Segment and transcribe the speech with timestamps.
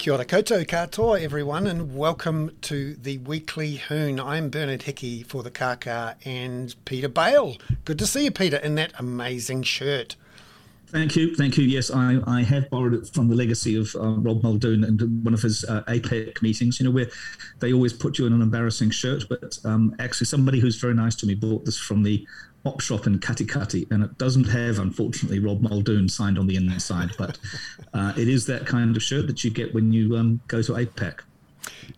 [0.00, 4.20] Kia ora koutou katoa, everyone, and welcome to the weekly Hoon.
[4.20, 7.56] I'm Bernard Hickey for the Kaka and Peter Bale.
[7.84, 10.14] Good to see you, Peter, in that amazing shirt.
[10.86, 11.64] Thank you, thank you.
[11.64, 15.34] Yes, I, I have borrowed it from the legacy of um, Rob Muldoon and one
[15.34, 16.78] of his uh, APEC meetings.
[16.78, 17.10] You know where
[17.58, 21.16] they always put you in an embarrassing shirt, but um, actually somebody who's very nice
[21.16, 22.24] to me bought this from the
[22.68, 27.10] op shop in Katikati, and it doesn't have, unfortunately, Rob Muldoon signed on the inside,
[27.16, 27.38] but
[27.94, 30.72] uh, it is that kind of shirt that you get when you um, go to
[30.72, 31.20] APEC.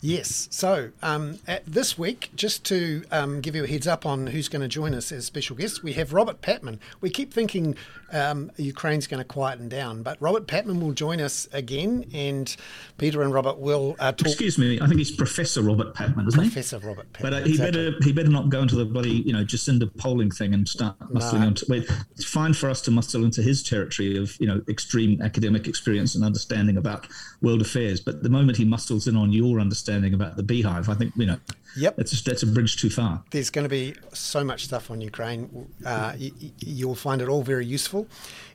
[0.00, 0.48] Yes.
[0.50, 4.62] So um, this week, just to um, give you a heads up on who's going
[4.62, 6.80] to join us as special guests, we have Robert Patman.
[7.00, 7.76] We keep thinking
[8.12, 12.54] um, Ukraine's going to quieten down, but Robert Patman will join us again, and
[12.98, 14.28] Peter and Robert will uh, talk.
[14.28, 16.80] Excuse me, I think he's Professor Robert Patman, isn't Professor he?
[16.80, 17.32] Professor Robert Patman.
[17.32, 17.90] But uh, he exactly.
[17.90, 20.98] better he better not go into the bloody you know Jacinda polling thing and start
[21.12, 21.48] muscling no.
[21.48, 21.66] into.
[21.68, 25.68] Wait, it's fine for us to muscle into his territory of you know extreme academic
[25.68, 27.06] experience and understanding about
[27.42, 30.94] world affairs, but the moment he muscles in on your understanding about the beehive, I
[30.94, 31.38] think you know
[31.76, 33.22] Yep, that's a, that's a bridge too far.
[33.30, 35.68] There's going to be so much stuff on Ukraine.
[35.84, 36.14] Uh,
[36.58, 38.08] you'll find it all very useful,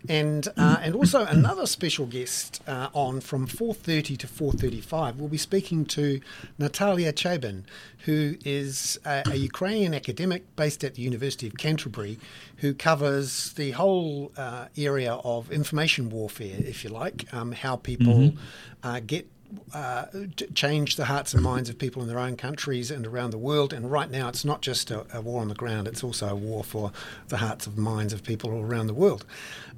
[0.10, 5.16] and uh, and also another special guest uh, on from 4:30 to 4:35.
[5.16, 6.20] We'll be speaking to
[6.60, 7.64] Natalia Chaban,
[8.00, 12.20] who is a, a, Ukrainian academic based at the University of Canterbury,
[12.58, 18.14] who covers the whole uh, area of information warfare, if you like, um, how people
[18.14, 18.40] mm-hmm.
[18.84, 19.28] Uh, get
[19.74, 20.06] uh,
[20.54, 23.74] change the hearts and minds of people in their own countries and around the world.
[23.74, 26.36] And right now, it's not just a, a war on the ground; it's also a
[26.36, 26.92] war for
[27.28, 29.26] the hearts and minds of people all around the world.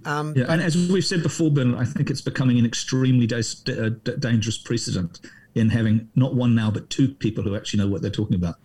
[0.05, 3.41] Um, yeah, and as we've said before, Ben, I think it's becoming an extremely da-
[3.41, 5.19] da- dangerous precedent
[5.55, 8.55] in having not one now but two people who actually know what they're talking about.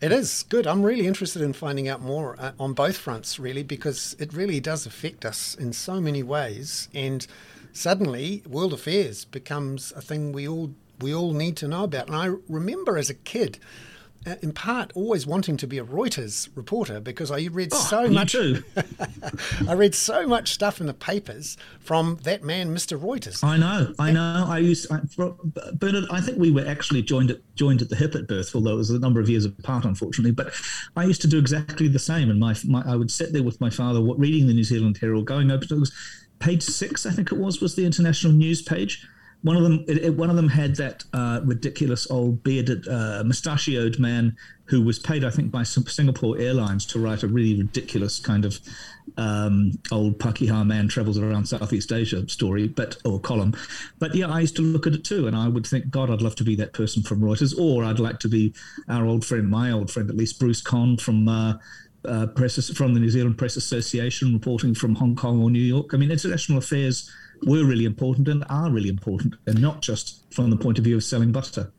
[0.00, 0.66] It is good.
[0.66, 4.58] I'm really interested in finding out more uh, on both fronts, really, because it really
[4.58, 6.88] does affect us in so many ways.
[6.94, 7.26] And
[7.74, 12.06] suddenly world affairs becomes a thing we all we all need to know about.
[12.06, 13.58] And I remember as a kid,
[14.26, 18.08] Uh, in part, always wanting to be a Reuters reporter because I read oh, so
[18.08, 18.32] much.
[18.32, 18.62] Too.
[19.68, 23.00] I read so much stuff in the papers from that man, Mr.
[23.00, 23.42] Reuters.
[23.42, 24.44] I know, I know.
[24.46, 25.00] I used I,
[25.72, 26.04] Bernard.
[26.10, 28.76] I think we were actually joined at joined at the hip at birth, although it
[28.76, 30.32] was a number of years apart, unfortunately.
[30.32, 30.52] But
[30.96, 32.28] I used to do exactly the same.
[32.28, 35.24] And my, my I would sit there with my father, reading the New Zealand Herald,
[35.24, 35.86] going over to
[36.40, 39.06] page six, I think it was, was the international news page.
[39.42, 43.98] One of them, it, one of them had that uh, ridiculous old bearded, uh, mustachioed
[43.98, 48.44] man who was paid, I think, by Singapore Airlines to write a really ridiculous kind
[48.44, 48.60] of
[49.16, 53.54] um, old Pakeha man travels around Southeast Asia story, but or column.
[53.98, 56.22] But yeah, I used to look at it too, and I would think, God, I'd
[56.22, 58.54] love to be that person from Reuters, or I'd like to be
[58.88, 61.28] our old friend, my old friend, at least Bruce Conn from.
[61.28, 61.54] Uh,
[62.02, 65.92] uh, press from the New Zealand Press Association, reporting from Hong Kong or New York.
[65.92, 67.10] I mean, international affairs
[67.44, 70.96] were really important and are really important, and not just from the point of view
[70.96, 71.72] of selling butter.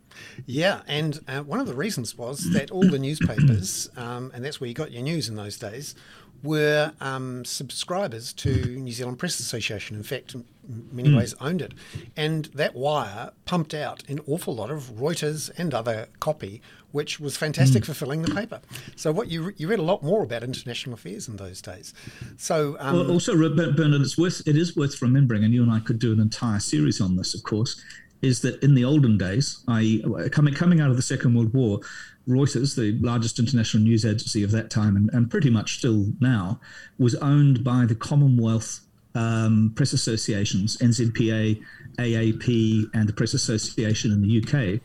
[0.45, 4.61] Yeah, and uh, one of the reasons was that all the newspapers, um, and that's
[4.61, 5.95] where you got your news in those days,
[6.43, 9.95] were um, subscribers to New Zealand Press Association.
[9.95, 10.45] In fact, in
[10.91, 11.17] many mm.
[11.17, 11.73] ways owned it.
[12.17, 17.37] And that wire pumped out an awful lot of Reuters and other copy, which was
[17.37, 17.85] fantastic mm.
[17.85, 18.61] for filling the paper.
[18.95, 21.93] So what you you read a lot more about international affairs in those days.
[22.37, 25.79] So um, well, also Bernard, it's worth it is worth remembering, and you and I
[25.79, 27.81] could do an entire series on this, of course.
[28.21, 30.01] Is that in the olden days, I
[30.31, 31.79] coming coming out of the Second World War,
[32.27, 36.59] Reuters, the largest international news agency of that time, and, and pretty much still now,
[36.99, 38.81] was owned by the Commonwealth
[39.15, 41.61] um, press associations, NZPA,
[41.97, 44.81] AAP, and the Press Association in the UK.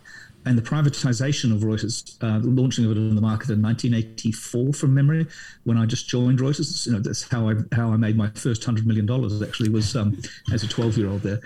[0.46, 4.94] And the privatization of Reuters, uh, launching of it in the market in 1984 from
[4.94, 5.26] memory,
[5.64, 6.86] when I just joined Reuters.
[6.86, 9.42] You know, that's how I how I made my first hundred million dollars.
[9.42, 10.16] Actually, was um,
[10.52, 11.40] as a 12 year old there,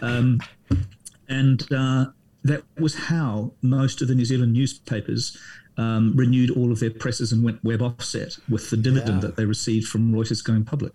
[0.00, 0.40] um,
[1.28, 2.06] and uh,
[2.44, 5.36] that was how most of the New Zealand newspapers
[5.76, 9.28] um, renewed all of their presses and went web offset with the dividend yeah.
[9.28, 10.94] that they received from Reuters going public.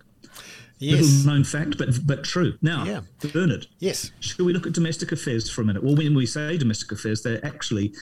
[0.82, 1.02] Yes.
[1.02, 2.54] Little known fact, but but true.
[2.60, 3.00] Now, yeah.
[3.32, 3.66] Bernard.
[3.78, 4.10] Yes.
[4.18, 5.84] Should we look at domestic affairs for a minute?
[5.84, 7.94] Well, when we say domestic affairs, they're actually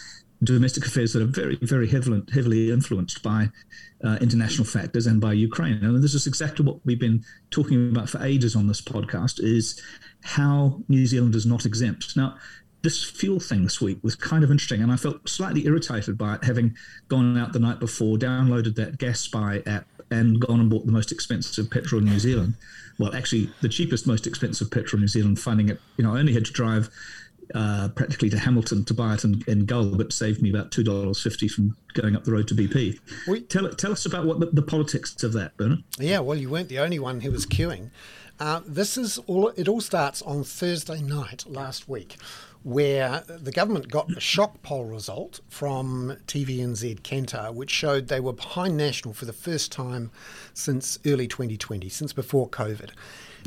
[0.42, 3.50] domestic affairs that are very, very heavily, heavily influenced by
[4.02, 5.84] uh, international factors and by Ukraine.
[5.84, 9.80] And this is exactly what we've been talking about for ages on this podcast: is
[10.22, 12.16] how New Zealand is not exempt.
[12.16, 12.36] Now,
[12.82, 16.36] this fuel thing this week was kind of interesting, and I felt slightly irritated by
[16.36, 16.74] it, having
[17.08, 21.12] gone out the night before, downloaded that Gaspy app, and gone and bought the most
[21.12, 22.54] expensive petrol in New Zealand.
[22.98, 26.18] Well, actually, the cheapest, most expensive petrol in New Zealand, finding it, you know, I
[26.18, 26.90] only had to drive
[27.54, 30.84] uh, practically to Hamilton to buy it in, in Gull, but saved me about two
[30.84, 32.98] dollars fifty from going up the road to BP.
[33.26, 35.82] We, tell tell us about what the, the, politics of that, Bernard.
[35.98, 37.90] Yeah, well, you weren't the only one who was queuing.
[38.38, 39.48] Uh, this is all.
[39.56, 42.16] It all starts on Thursday night last week,
[42.62, 48.32] where the government got a shock poll result from TVNZ Kantar, which showed they were
[48.32, 50.10] behind national for the first time
[50.52, 52.90] since early 2020, since before COVID.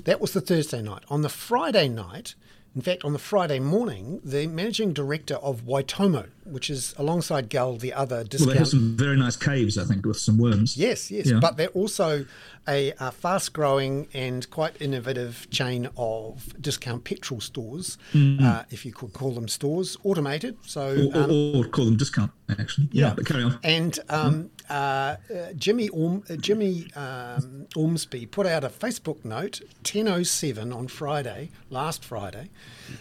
[0.06, 1.04] That was the Thursday night.
[1.10, 2.33] On the Friday night,
[2.75, 7.78] in fact, on the Friday morning, the managing director of Waitomo, which is alongside Gull,
[7.78, 8.48] the other discount.
[8.48, 10.75] Well, they have some very nice caves, I think, with some worms.
[10.75, 11.40] Yes, yes, yeah.
[11.40, 12.25] but they're also
[12.68, 18.44] a, a fast-growing and quite innovative chain of discount petrol stores, mm-hmm.
[18.44, 20.58] uh, if you could call them stores, automated.
[20.66, 22.90] So, or, um, or, call them discount, actually.
[22.92, 23.60] Yeah, yeah but carry on.
[23.64, 25.15] And um, uh, uh,
[25.56, 32.04] Jimmy Orm, uh, Jimmy um, Ormsby put out a Facebook note, 10:07 on Friday, last
[32.04, 32.50] Friday,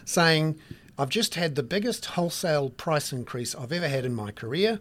[0.04, 0.58] saying.
[0.98, 4.78] I've just had the biggest wholesale price increase I've ever had in my career.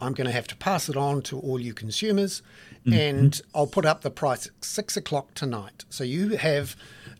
[0.00, 2.42] I'm going to have to pass it on to all you consumers,
[2.84, 2.92] mm-hmm.
[2.92, 5.84] and I'll put up the price at six o'clock tonight.
[5.88, 6.74] So you have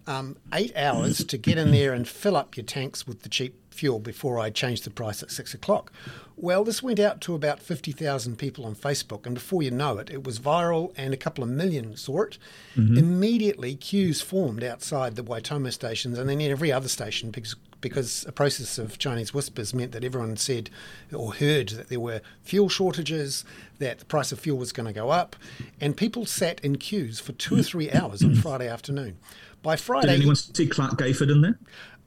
[0.09, 3.62] um, eight hours to get in there and fill up your tanks with the cheap
[3.73, 5.93] fuel before I change the price at six o'clock.
[6.37, 10.11] Well, this went out to about 50,000 people on Facebook, and before you know it,
[10.11, 12.39] it was viral and a couple of million saw it.
[12.77, 12.97] Mm-hmm.
[12.97, 18.25] Immediately, queues formed outside the Waitomo stations and then in every other station because because
[18.27, 20.71] a process of Chinese whispers meant that everyone said
[21.13, 23.45] or heard that there were fuel shortages,
[23.79, 25.37] that the price of fuel was going to go up,
[25.81, 29.19] and people sat in queues for two or three hours on Friday afternoon.
[29.63, 31.59] By Friday, did anyone see Clarke Gayford in there?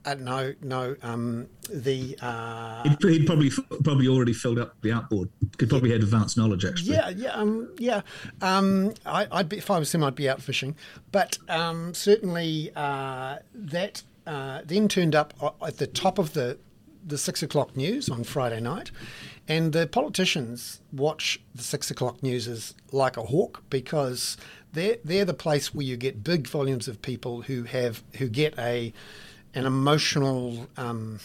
[0.06, 0.96] Uh, no, no.
[1.02, 3.50] Um, the uh, he'd, he'd, probably
[3.84, 5.30] probably already filled up the outboard.
[5.58, 6.94] Could probably yeah, had advanced knowledge actually.
[6.94, 8.02] Yeah, yeah, um, yeah.
[8.42, 10.76] Um, I, would be if I was him, I'd be out fishing.
[11.12, 15.34] But um, certainly uh, that uh, then turned up
[15.66, 16.60] at the top of the
[17.04, 18.92] the six o'clock news on Friday night,
[19.48, 24.38] and the politicians watch the six o'clock news as like a hawk because
[24.74, 28.58] they're they're the place where you get big volumes of people who have who get
[28.60, 28.94] a
[29.56, 30.68] an emotional.
[30.78, 31.20] Um,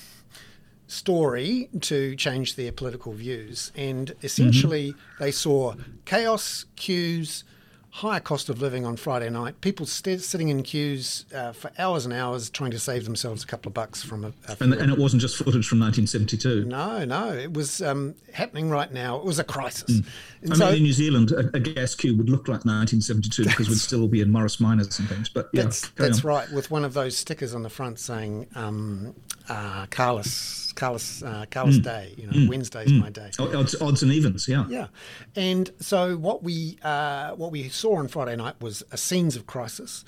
[0.90, 3.70] story to change their political views.
[3.76, 5.22] And essentially, mm-hmm.
[5.22, 5.74] they saw
[6.04, 7.44] chaos, queues,
[7.92, 12.04] higher cost of living on Friday night, people st- sitting in queues uh, for hours
[12.04, 14.28] and hours trying to save themselves a couple of bucks from a.
[14.48, 16.64] a and, and, it wasn't just footage from 1972.
[16.66, 19.16] No, no, it was um, happening right now.
[19.16, 19.90] It was a crisis.
[20.00, 20.52] Mm.
[20.52, 23.68] I so, mean, in New Zealand, a, a, gas queue would look like 1972 because
[23.68, 25.28] we'd still be in Morris Minors and things.
[25.28, 29.14] But yeah, that's, that's right, with one of those stickers on the front saying um,
[29.50, 31.82] uh, Carless, Carless, uh, Carless mm.
[31.84, 32.14] Day.
[32.16, 32.48] You know, mm.
[32.48, 33.00] Wednesday's mm.
[33.00, 33.30] my day.
[33.38, 34.64] Odds, odds and evens, yeah.
[34.68, 34.86] Yeah,
[35.34, 39.46] and so what we uh, what we saw on Friday night was a scenes of
[39.46, 40.04] crisis.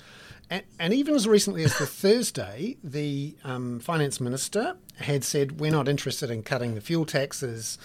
[0.49, 5.71] And, and even as recently as the Thursday, the um, finance minister had said, We're
[5.71, 7.77] not interested in cutting the fuel taxes.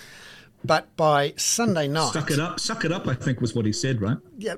[0.65, 3.07] But by Sunday night, suck it up, suck it up.
[3.07, 4.17] I think was what he said, right?
[4.37, 4.55] Yeah,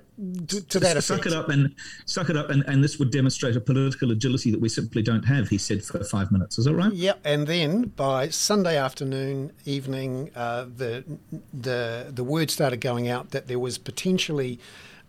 [0.49, 1.05] to, to that effect.
[1.05, 1.75] Suck it up and
[2.06, 5.25] suck it up, and, and this would demonstrate a political agility that we simply don't
[5.25, 5.49] have.
[5.49, 6.58] He said for five minutes.
[6.58, 6.93] Is that right?
[6.93, 11.05] Yeah, and then by Sunday afternoon, evening, uh, the
[11.52, 14.58] the the word started going out that there was potentially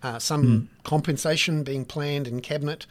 [0.03, 0.83] uh, some mm.
[0.83, 2.85] compensation being planned in cabinet.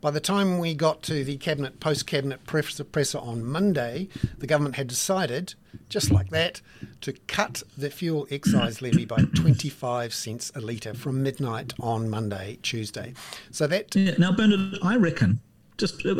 [0.00, 4.08] By the time we got to the cabinet post cabinet presser on Monday,
[4.38, 5.54] the government had decided,
[5.90, 6.62] just like that,
[7.02, 12.58] to cut the fuel excise levy by 25 cents a litre from midnight on Monday,
[12.62, 13.12] Tuesday.
[13.50, 15.40] So that yeah, now, Bernard, I reckon
[15.76, 16.14] just uh,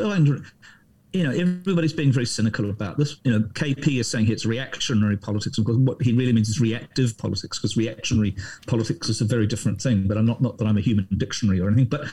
[1.12, 3.16] you know, everybody's being very cynical about this.
[3.24, 5.58] You know, KP is saying it's reactionary politics.
[5.58, 8.36] Of course, what he really means is reactive politics, because reactionary
[8.66, 10.06] politics is a very different thing.
[10.06, 11.86] But I'm not not that I'm a human dictionary or anything.
[11.86, 12.12] But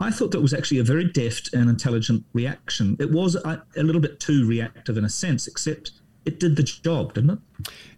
[0.00, 2.96] I thought that was actually a very deft and intelligent reaction.
[3.00, 5.92] It was a, a little bit too reactive in a sense, except
[6.26, 7.38] it did the job, didn't it?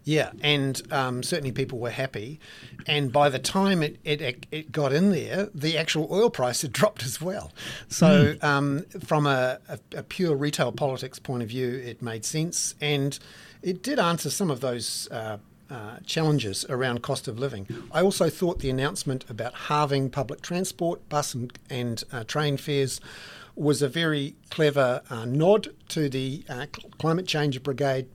[0.03, 2.39] Yeah, and um, certainly people were happy.
[2.87, 6.71] And by the time it, it, it got in there, the actual oil price had
[6.79, 7.51] dropped as well.
[7.89, 8.43] So, mm.
[8.43, 12.75] um, from a, a, a, pure retail politics point of view, it made sense.
[12.79, 13.17] And
[13.61, 15.37] it did answer some of those uh,
[15.69, 17.67] uh, challenges around cost of living.
[17.91, 23.01] I also thought the announcement about halving public transport, bus and, and uh, train fares
[23.55, 26.65] was a very clever uh, nod to the uh,
[26.97, 28.07] Climate Change Brigade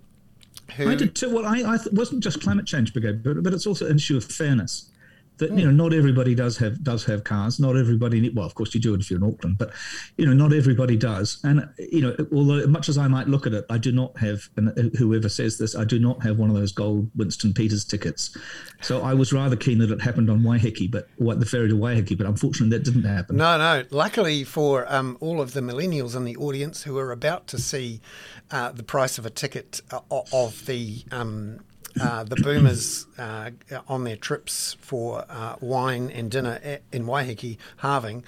[0.76, 0.90] who...
[0.90, 1.34] I did too.
[1.34, 4.16] Well, I, I th- wasn't just climate change brigade, but, but it's also an issue
[4.16, 4.90] of fairness.
[5.38, 7.58] That you know, not everybody does have does have cars.
[7.58, 8.30] Not everybody.
[8.30, 9.72] Well, of course, you do it if you're in Auckland, but
[10.16, 11.40] you know, not everybody does.
[11.42, 14.48] And you know, although much as I might look at it, I do not have.
[14.56, 18.36] And whoever says this, I do not have one of those gold Winston Peters tickets.
[18.80, 21.74] So I was rather keen that it happened on Waiheke, but what the ferry to
[21.74, 22.16] Waiheke.
[22.16, 23.36] But unfortunately, that didn't happen.
[23.36, 23.84] No, no.
[23.90, 28.00] Luckily for um, all of the millennials in the audience who are about to see
[28.50, 30.00] uh, the price of a ticket uh,
[30.32, 31.60] of the um,
[32.00, 33.50] uh, the boomers uh,
[33.88, 38.24] on their trips for uh, wine and dinner in Waiheke halving.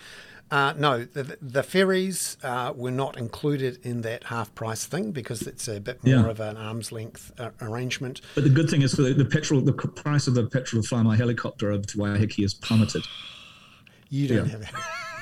[0.48, 5.42] Uh, no, the, the ferries uh, were not included in that half price thing because
[5.42, 6.26] it's a bit more Yeah.
[6.28, 8.20] of an arm's length uh, arrangement.
[8.36, 11.02] But the good thing is the, the petrol, the price of the petrol to fly
[11.02, 13.02] my helicopter over to Waiheke has plummeted.
[14.08, 14.52] You don't Yeah.
[14.52, 14.62] have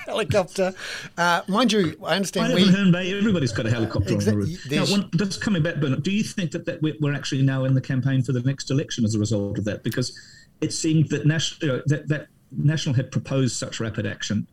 [0.07, 0.75] helicopter.
[1.17, 2.93] Uh, mind you, I I understand live we.
[2.93, 3.19] Bay.
[3.19, 4.71] Everybody's got a helicopter Exact- on the roof.
[4.71, 7.75] Now, one, just coming back, Bernard, do you think that, that we're, actually now in
[7.75, 9.85] the campaign for the next election as a result of that?
[9.85, 10.19] Because
[10.61, 11.25] it seemed that,
[11.69, 14.47] know, that, that National had proposed such rapid action,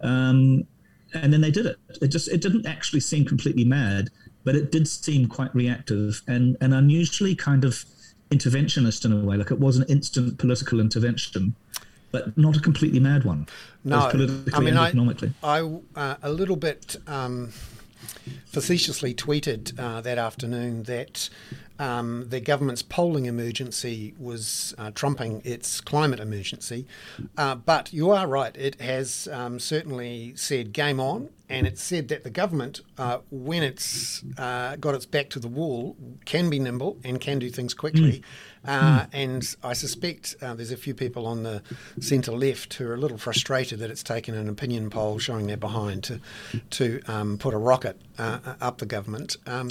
[0.00, 0.66] um,
[1.14, 1.76] and then they did it.
[2.02, 4.10] It just it didn't actually seem completely mad,
[4.44, 7.84] but it did seem quite reactive and, and unusually kind of
[8.30, 9.36] interventionist in a way.
[9.36, 11.54] Like it was an instant political intervention,
[12.10, 13.46] but not a completely mad one.
[13.84, 15.32] No, both politically I mean, and economically.
[15.42, 15.60] I
[15.94, 17.52] uh, a little bit um,
[18.46, 21.28] facetiously tweeted uh, that afternoon that
[21.78, 26.86] um, the government's polling emergency was uh, trumping its climate emergency.
[27.36, 32.08] Uh, but you are right; it has um, certainly said "game on," and it said
[32.08, 36.58] that the government, uh, when it's uh, got its back to the wall, can be
[36.58, 38.22] nimble and can do things quickly.
[38.64, 41.62] Uh, and I suspect uh, there's a few people on the
[42.00, 45.56] centre left who are a little frustrated that it's taken an opinion poll showing they're
[45.56, 46.20] behind to
[46.70, 49.36] to um, put a rocket uh, up the government.
[49.46, 49.70] Um,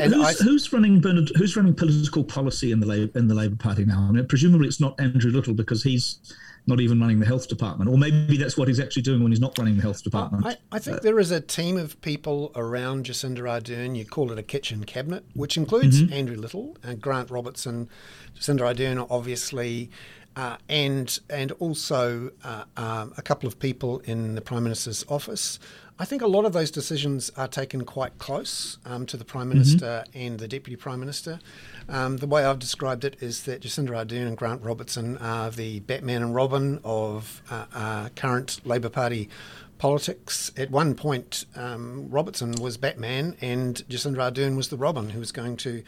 [0.00, 3.34] and who's, I, who's running Bernard, who's running political policy in the Labour in the
[3.34, 4.06] Labour Party now?
[4.08, 6.18] I mean, presumably it's not Andrew Little because he's
[6.66, 9.40] not even running the health department, or maybe that's what he's actually doing when he's
[9.40, 10.46] not running the health department.
[10.46, 13.96] I, I think uh, there is a team of people around Jacinda Ardern.
[13.96, 16.12] You call it a kitchen cabinet, which includes mm-hmm.
[16.12, 17.88] Andrew Little and Grant Robertson,
[18.36, 19.90] Jacinda Ardern, obviously,
[20.36, 25.58] uh, and and also uh, um, a couple of people in the Prime Minister's office.
[25.98, 29.48] I think a lot of those decisions are taken quite close um, to the Prime
[29.48, 31.40] Minister and the Deputy Prime Minister.
[31.88, 35.80] Um, the way I've described it is that Jacinda Ardern and Grant Robertson are the
[35.80, 39.30] Batman and Robin of uh, uh, current Labor Party
[39.78, 40.50] politics.
[40.56, 45.32] At one point, um, Robertson was Batman and Jacinda Ardern was the Robin who was
[45.32, 45.82] going to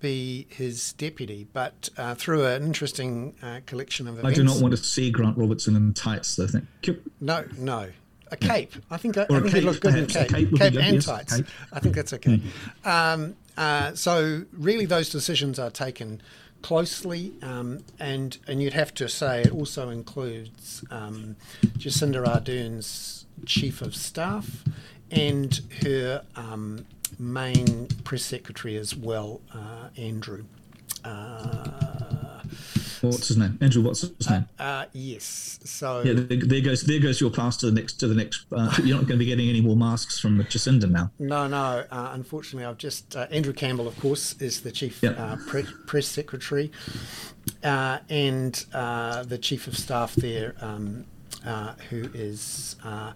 [0.00, 1.46] be his deputy.
[1.52, 4.38] But uh, through an interesting uh, collection of events.
[4.38, 6.38] I do not want to see Grant Robertson in tights.
[6.38, 6.66] I think.
[7.20, 7.88] No, no.
[8.30, 8.72] A cape.
[8.90, 10.04] I think I, I a think cape, it looks good in.
[10.04, 10.28] A cape.
[10.28, 11.36] cape Cape and yes, tights.
[11.36, 11.46] cape.
[11.72, 12.40] I think that's okay.
[12.84, 16.22] Um, uh, so really, those decisions are taken
[16.62, 21.36] closely, um, and and you'd have to say it also includes um,
[21.76, 24.64] Jacinda Ardern's chief of staff
[25.10, 26.86] and her um,
[27.18, 30.44] main press secretary as well, uh, Andrew.
[31.04, 32.40] Uh,
[33.00, 33.58] What's his name?
[33.60, 33.82] Andrew.
[33.82, 34.46] What's his name?
[34.60, 35.58] uh, yes.
[35.64, 38.46] So Yeah, there, there goes there goes your pass to the next to the next.
[38.52, 41.10] Uh, you're not going to be getting any more masks from Jacinda now.
[41.18, 41.84] No, no.
[41.90, 45.18] Uh, unfortunately, I've just uh, Andrew Campbell, of course, is the chief Yep.
[45.18, 46.70] uh, pre- press secretary,
[47.64, 51.04] uh, and uh, the chief of staff there, um,
[51.46, 53.12] uh, who is uh,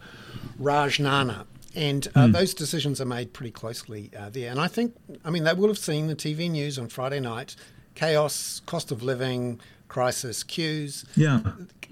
[0.59, 1.47] Raj Nahna.
[1.75, 4.50] And uh, those decisions are made pretty closely uh, there.
[4.50, 4.95] And I think,
[5.26, 7.54] I mean, they will have seen the TV news on Friday night
[7.95, 11.40] chaos, cost of living, crisis, queues, Yeah.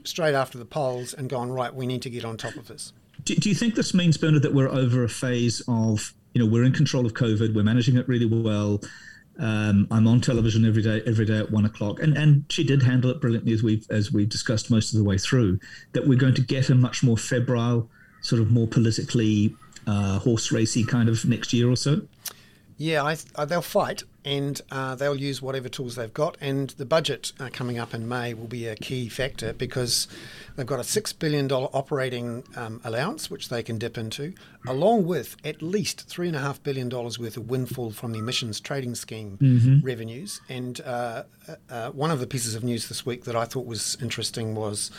[0.04, 2.92] straight after the polls, and gone, right, we need to get on top of this.
[3.24, 6.50] Do, do you think this means, Bernard, that we're over a phase of, you know,
[6.50, 8.80] we're in control of COVID, we're managing it really well.
[9.38, 12.82] Um, I'm on television every day, every day at one o'clock, and and she did
[12.82, 15.58] handle it brilliantly as we've as we've discussed most of the way through.
[15.92, 17.88] That we're going to get a much more febrile,
[18.20, 22.02] sort of more politically uh, horse racy kind of next year or so.
[22.76, 26.36] Yeah, I, uh, they'll fight and uh, they'll use whatever tools they've got.
[26.40, 30.08] And the budget uh, coming up in May will be a key factor because
[30.56, 34.32] they've got a $6 billion operating um, allowance, which they can dip into,
[34.66, 39.36] along with at least $3.5 billion worth of windfall from the emissions trading scheme
[39.84, 40.40] revenues.
[40.48, 43.66] And uh, uh, uh, one of the pieces of news this week that I thought
[43.66, 44.90] was interesting was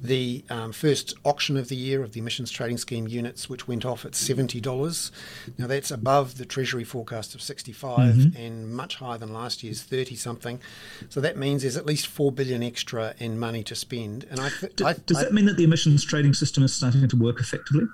[0.00, 3.84] the um, first auction of the year of the emissions trading scheme units, which went
[3.84, 5.10] off at $70.
[5.58, 10.16] Now, that's above the Treasury forecast of 65 and much higher than last year's 30
[10.16, 10.60] something.
[11.08, 14.24] So that means there's at least 4 billion extra in money to spend.
[14.30, 17.16] And I, th- I, Does that mean that the emissions trading system is starting to
[17.16, 17.86] work effectively?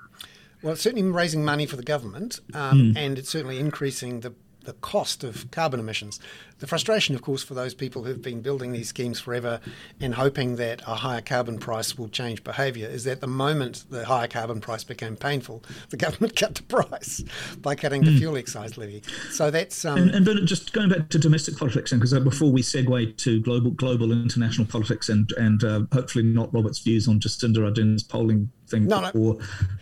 [0.63, 4.33] well, it's certainly raising money for the government, um, and it's certainly increasing the,
[4.69, 6.21] the cost of carbon emissions.
[6.59, 9.61] The frustration, of course, for those people who've been building these schemes forever
[9.99, 14.05] and hoping that a higher carbon price will change behaviour is that the moment the
[14.05, 17.25] higher carbon price became painful, the government cut the price
[17.63, 19.03] by cutting the fuel excise levy.
[19.31, 22.21] So that's um, And, and Bernard, just going back to domestic politics, and because uh,
[22.21, 27.09] before we segue to global, global international politics, and and uh, hopefully not Robert's views
[27.09, 29.11] on Jacinda Ardern's polling thing, No, no.
[29.15, 29.39] or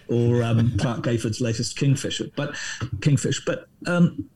[0.08, 2.54] or um, Clarke Gayford's latest Kingfisher, but
[3.00, 3.66] Kingfish, but.
[3.86, 4.28] Um,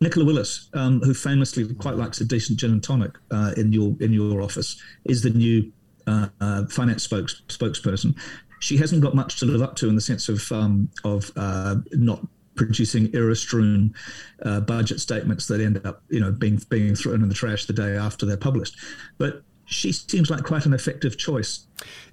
[0.00, 3.96] Nicola Willis, um, who famously quite likes a decent gin and tonic uh, in your
[4.00, 5.72] in your office, is the new
[6.06, 8.14] uh, uh, finance spokes, spokesperson.
[8.60, 11.76] she hasn't got much to live up to in the sense of um, of uh,
[11.92, 12.20] not
[12.54, 13.94] producing error-strewn
[14.42, 17.72] uh, budget statements that end up, you know, being being thrown in the trash the
[17.72, 18.76] day after they're published.
[19.18, 21.66] But she seems like quite an effective choice.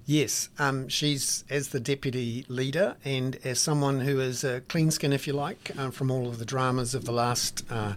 [0.04, 5.12] Yes, um, she's as the deputy leader and as someone who is a clean skin,
[5.12, 7.64] if you like, um, from all of the dramas of the last.
[7.70, 7.94] Uh,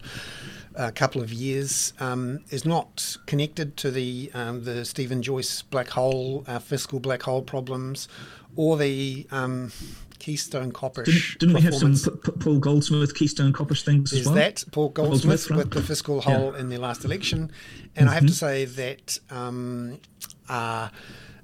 [0.77, 5.89] a couple of years um, is not connected to the um, the Steven Joyce black
[5.89, 8.07] hole uh, fiscal black hole problems
[8.55, 9.71] or the um,
[10.19, 11.37] Keystone Coppish.
[11.37, 14.35] Didn't, didn't we have some P- Paul Goldsmith Keystone Coppish things Is as well?
[14.35, 16.59] that Paul Goldsmith, Goldsmith with the fiscal hole yeah.
[16.59, 17.51] in the last election?
[17.95, 18.09] And mm-hmm.
[18.09, 19.99] I have to say that um,
[20.49, 20.89] uh,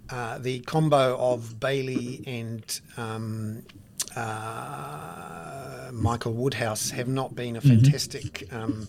[0.10, 3.63] uh, the combo of Bayly and um,
[4.15, 7.82] uh, Michael Woodhouse have not been a mm-hmm.
[7.82, 8.48] fantastic.
[8.50, 8.84] Mm-hmm.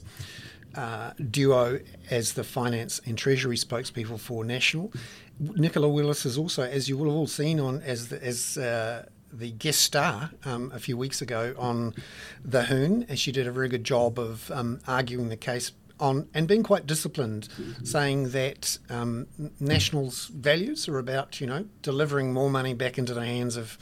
[0.76, 1.78] Uh, duo
[2.10, 4.92] as the finance and treasury spokespeople for National.
[5.38, 9.06] Nicola Willis is also, as you will have all seen on as the, as uh,
[9.38, 11.94] the guest star um, a few weeks ago on
[12.44, 16.28] The Hoon, and she did a very good job of um, arguing the case on
[16.34, 17.48] and being quite disciplined,
[17.84, 19.26] saying that um,
[19.60, 23.78] National's values are about you know delivering more money back into the hands of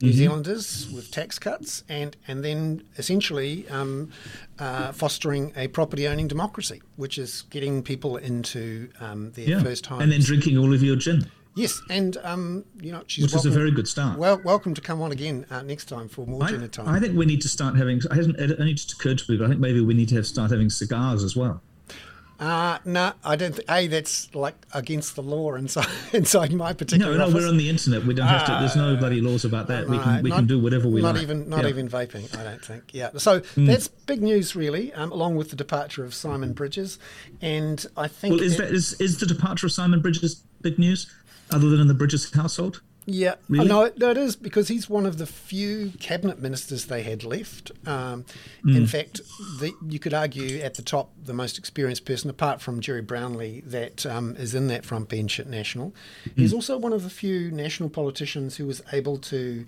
[0.00, 0.18] New mm-hmm.
[0.18, 4.10] Zealanders with tax cuts, and and then essentially um,
[4.58, 9.62] uh, fostering a property owning democracy, which is getting people into um, their yeah.
[9.62, 11.26] first home and then drinking all of your gin.
[11.54, 14.18] Yes, and um, you know, she's which welcome, is a very good start.
[14.18, 16.88] Well, welcome to come on again uh, next time for more dinner time.
[16.88, 17.98] I think we need to start having.
[17.98, 20.14] It hasn't it only just occurred to me, but I think maybe we need to
[20.16, 21.60] have start having cigars as well.
[22.40, 23.54] Uh, no, I don't.
[23.54, 27.12] Th- a, that's like against the law inside inside my particular.
[27.12, 27.34] No, no, office.
[27.34, 28.04] we're on the internet.
[28.04, 28.52] We don't have to.
[28.52, 29.88] There's no uh, bloody laws about that.
[29.88, 31.22] we can we not, can do whatever we not like.
[31.22, 31.68] Even not yeah.
[31.68, 32.36] even vaping.
[32.36, 32.94] I don't think.
[32.94, 33.10] Yeah.
[33.18, 33.66] So mm.
[33.66, 34.92] that's big news, really.
[34.94, 36.98] Um, along with the departure of Simon Bridges,
[37.42, 38.36] and I think.
[38.36, 41.12] Well, is it, that is is the departure of Simon Bridges big news?
[41.52, 42.80] Other than in the Bridges household?
[43.04, 43.66] Yeah, really?
[43.66, 47.72] no, no, it is because he's one of the few cabinet ministers they had left.
[47.84, 48.24] Um,
[48.64, 48.76] mm.
[48.76, 49.20] In fact,
[49.58, 53.62] the, you could argue at the top, the most experienced person, apart from Gerry Brownlee,
[53.66, 55.92] that um, is in that front bench at National.
[56.26, 56.32] Mm.
[56.36, 59.66] He's also one of the few national politicians who was able to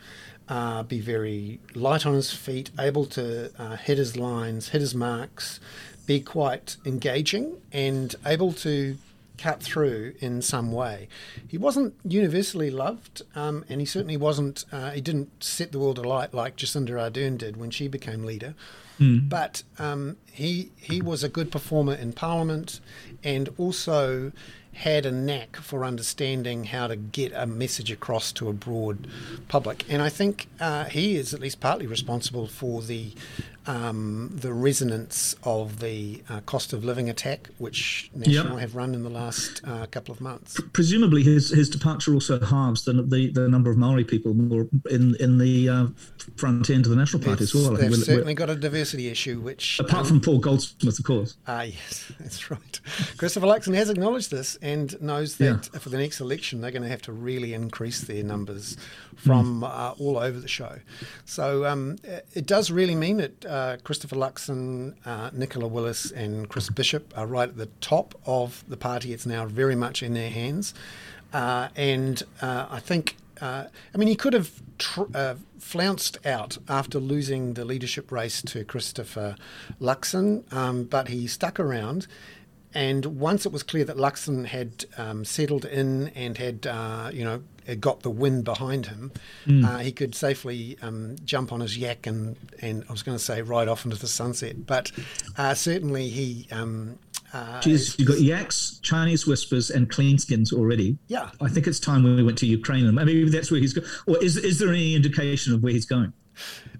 [0.49, 4.95] uh, be very light on his feet, able to uh, hit his lines, hit his
[4.95, 5.59] marks,
[6.07, 8.97] be quite engaging, and able to
[9.39, 11.09] cut through in some way.
[11.49, 14.65] He wasn't universally loved, um, and he certainly wasn't.
[14.73, 18.55] Uh, he didn't set the world alight like Jacinda Ardern did when she became leader.
[19.01, 19.29] Mm.
[19.29, 22.81] But um, he he was a good performer in Parliament,
[23.23, 24.33] and also
[24.75, 29.07] had a knack for understanding how to get a message across to a broad
[29.49, 29.85] public.
[29.89, 33.13] And I think uh, he is at least partly responsible for the
[33.67, 38.61] um, the resonance of the uh, cost of living attack, which National yep.
[38.61, 40.61] have run in the last uh, couple of months.
[40.73, 45.17] Presumably, his his departure also halves the the, the number of Maori people more in
[45.21, 45.87] in the uh,
[46.37, 47.73] front end of the National Party as well.
[47.73, 51.05] They've we're, certainly we're, got a diversity issue, which apart um, from Paul Goldsmith, of
[51.05, 51.37] course.
[51.47, 52.81] Ah, yes, that's right.
[53.17, 55.79] Christopher Luxon has acknowledged this and knows that yeah.
[55.79, 58.77] for the next election they're going to have to really increase their numbers
[59.17, 60.01] from mm.
[60.01, 60.79] all over the show.
[61.25, 61.97] So um,
[62.35, 67.25] it does really mean that uh, Christopher Luxon, uh, Nicola Willis, and Chris Bishop are
[67.27, 69.13] right at the top of the party.
[69.13, 70.75] It's now very much in their hands.
[71.33, 76.59] Uh, and uh, I think, uh, I mean, he could have tr- uh, flounced out
[76.69, 79.37] after losing the leadership race to Christopher
[79.81, 82.09] Luxon, um, but he stuck around.
[82.75, 87.25] And once it was clear that Luxon had um, settled in and had, uh, you
[87.25, 87.43] know,
[87.79, 89.13] got the wind behind him,
[89.47, 89.65] mm.
[89.65, 93.23] uh, he could safely um, jump on his yak and, and I was going to
[93.23, 94.67] say ride off into the sunset.
[94.67, 94.91] But
[95.37, 96.49] uh, certainly he.
[96.51, 96.99] Um,
[97.33, 100.99] uh, Jeez, you've got yaks, Chinese whispers, and cleanskins already.
[101.09, 101.31] Yeah.
[101.41, 102.87] I think it's time we went to Ukraine.
[102.87, 103.89] And maybe that's where he's going.
[104.07, 106.13] Or is, is there any indication of where he's going?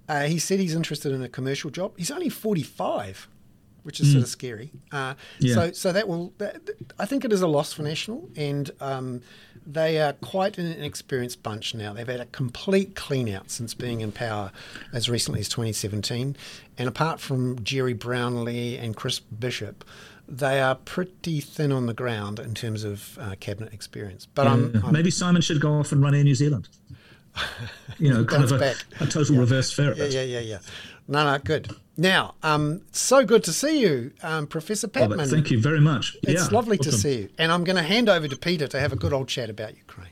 [0.07, 1.93] Uh, he said he's interested in a commercial job.
[1.97, 3.27] He's only 45
[3.85, 4.13] which is mm.
[4.13, 4.71] sort of scary.
[4.91, 5.53] Uh, yeah.
[5.53, 6.33] So, so that will.
[6.39, 9.21] That, I think it is a loss for National, and um,
[9.65, 11.93] they are quite an inexperienced bunch now.
[11.93, 14.51] They've had a complete clean out since being in power
[14.91, 16.35] as recently as 2017,
[16.79, 19.85] and apart from Gerry Brownlee and Chris Bishop.
[20.27, 24.25] They are pretty thin on the ground in terms of uh, cabinet experience.
[24.25, 24.89] But yeah.
[24.89, 26.67] Maybe Simon should go off and run Air New Zealand.
[27.97, 29.39] You know, kind of a, a total yeah.
[29.39, 29.97] reverse ferret.
[29.97, 30.57] Yeah, yeah, yeah, yeah.
[31.07, 31.73] No, no, good.
[31.95, 35.19] Now, um, so good to see you, um, Professor Patman.
[35.19, 36.17] Oh, thank you very much.
[36.23, 36.91] It's yeah, lovely awesome.
[36.91, 37.29] to see you.
[37.37, 39.77] And I'm going to hand over to Peter to have a good old chat about
[39.77, 40.09] Ukraine.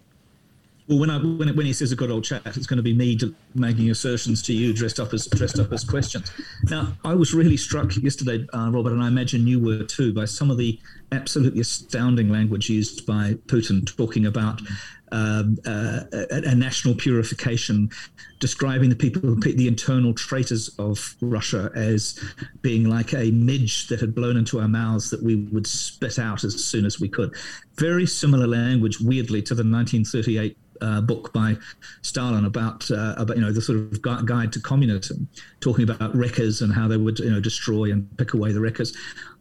[0.88, 2.94] Well, when I when, when he says a good old chat, it's going to be
[2.94, 3.18] me
[3.56, 6.30] making assertions to you, dressed up as dressed up as questions.
[6.64, 10.26] Now, I was really struck yesterday, uh, Robert, and I imagine you were too, by
[10.26, 10.78] some of the
[11.14, 14.62] absolutely astounding language used by Putin, talking about
[15.14, 17.92] um, uh, a, a, national purification,
[18.40, 22.20] describing the people, the internal traitors of Russia as
[22.62, 26.44] being like a midge that had blown into our mouths that we would spit out
[26.44, 27.36] as soon as we could.
[27.76, 31.56] Very similar language, weirdly, to the 1938 uh, book by
[32.02, 35.28] Stalin about uh, about you know the sort of guide to communism,
[35.60, 38.96] talking about wreckers and how they would you know destroy and pick away the wreckers.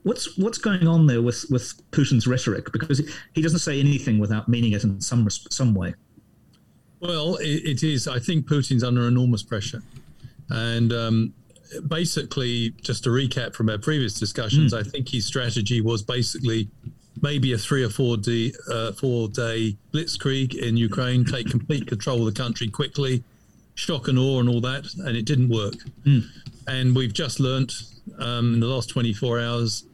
[0.04, 2.72] What's what's going on there with with Putin's rhetoric?
[2.72, 5.94] Because he doesn't say anything without meaning it in some some way.
[7.00, 8.08] Well, it, it is.
[8.08, 9.82] I think Putin's under enormous pressure,
[10.50, 11.34] and um,
[11.88, 14.78] basically, just to recap from our previous discussions, mm.
[14.78, 16.68] I think his strategy was basically
[17.20, 22.26] maybe a three or four day, uh, four day blitzkrieg in Ukraine, take complete control
[22.26, 23.22] of the country quickly,
[23.74, 25.74] shock and awe and all that, and it didn't work.
[26.04, 26.24] Mm.
[26.66, 27.72] And we've just learnt
[28.18, 29.84] um, in the last 24 hours,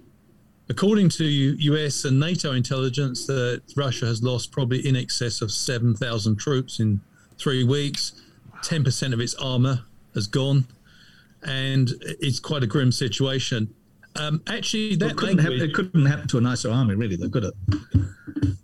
[0.70, 6.37] according to US and NATO intelligence, that Russia has lost probably in excess of 7,000
[6.37, 7.00] troops in
[7.38, 8.20] three weeks.
[8.62, 10.66] 10% of its armor has gone.
[11.42, 13.72] And it's quite a grim situation.
[14.16, 17.16] Um, actually, that well, couldn't language, happen, it couldn't happen to a nicer army, really,
[17.16, 17.54] though, could it?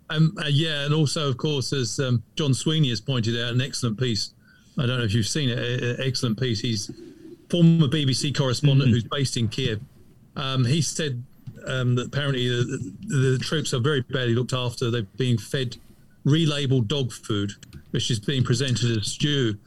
[0.09, 3.61] Um, uh, yeah, and also, of course, as um, John Sweeney has pointed out, an
[3.61, 4.31] excellent piece.
[4.77, 5.57] I don't know if you've seen it.
[5.57, 6.59] An excellent piece.
[6.59, 6.91] He's
[7.49, 8.93] former BBC correspondent mm-hmm.
[8.93, 9.79] who's based in Kiev.
[10.35, 11.23] Um, he said
[11.67, 14.91] um, that apparently the, the, troops are very badly looked after.
[14.91, 15.77] They're being fed
[16.25, 17.51] relabeled dog food,
[17.91, 19.57] which is being presented as stew.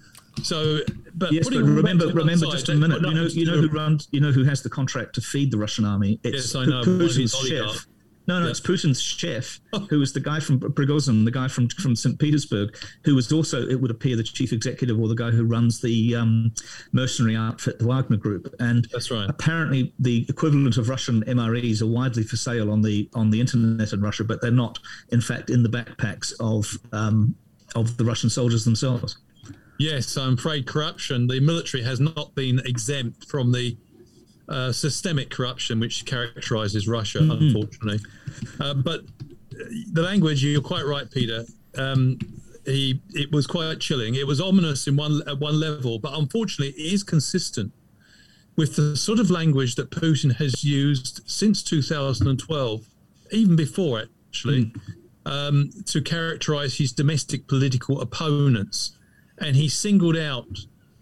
[0.43, 0.81] So,
[1.15, 3.03] but yes, but remember, remember side, just a minute.
[3.03, 5.59] You know, you know who runs, you know who has the contract to feed the
[5.59, 6.21] Russian army.
[6.23, 6.83] It's yes, I know.
[6.83, 7.87] Putin's chef.
[8.29, 8.51] No, no, yeah.
[8.51, 12.19] it's Putin's chef, who was the guy from Prigozhin, the guy from from St.
[12.19, 15.81] Petersburg, who was also, it would appear, the chief executive or the guy who runs
[15.81, 16.53] the um,
[16.93, 18.55] mercenary outfit, the Wagner Group.
[18.61, 19.29] And that's right.
[19.31, 23.93] Apparently, the equivalent of Russian MREs are widely for sale on the on the internet
[23.93, 24.79] in Russia, but they're not,
[25.11, 27.35] in fact, in the backpacks of um,
[27.75, 29.17] of the Russian soldiers themselves.
[29.79, 33.77] Yes, I'm afraid corruption, the military has not been exempt from the
[34.49, 37.31] uh, systemic corruption which characterizes Russia, mm-hmm.
[37.31, 38.01] unfortunately.
[38.61, 39.03] Uh, but
[39.93, 41.45] the language, you're quite right, Peter.
[41.77, 42.19] Um,
[42.65, 44.15] he, it was quite chilling.
[44.15, 47.73] It was ominous in one at one level, but unfortunately, it is consistent
[48.57, 52.87] with the sort of language that Putin has used since 2012,
[53.31, 54.81] even before actually, mm.
[55.25, 58.99] um, to characterize his domestic political opponents
[59.41, 60.49] and he singled out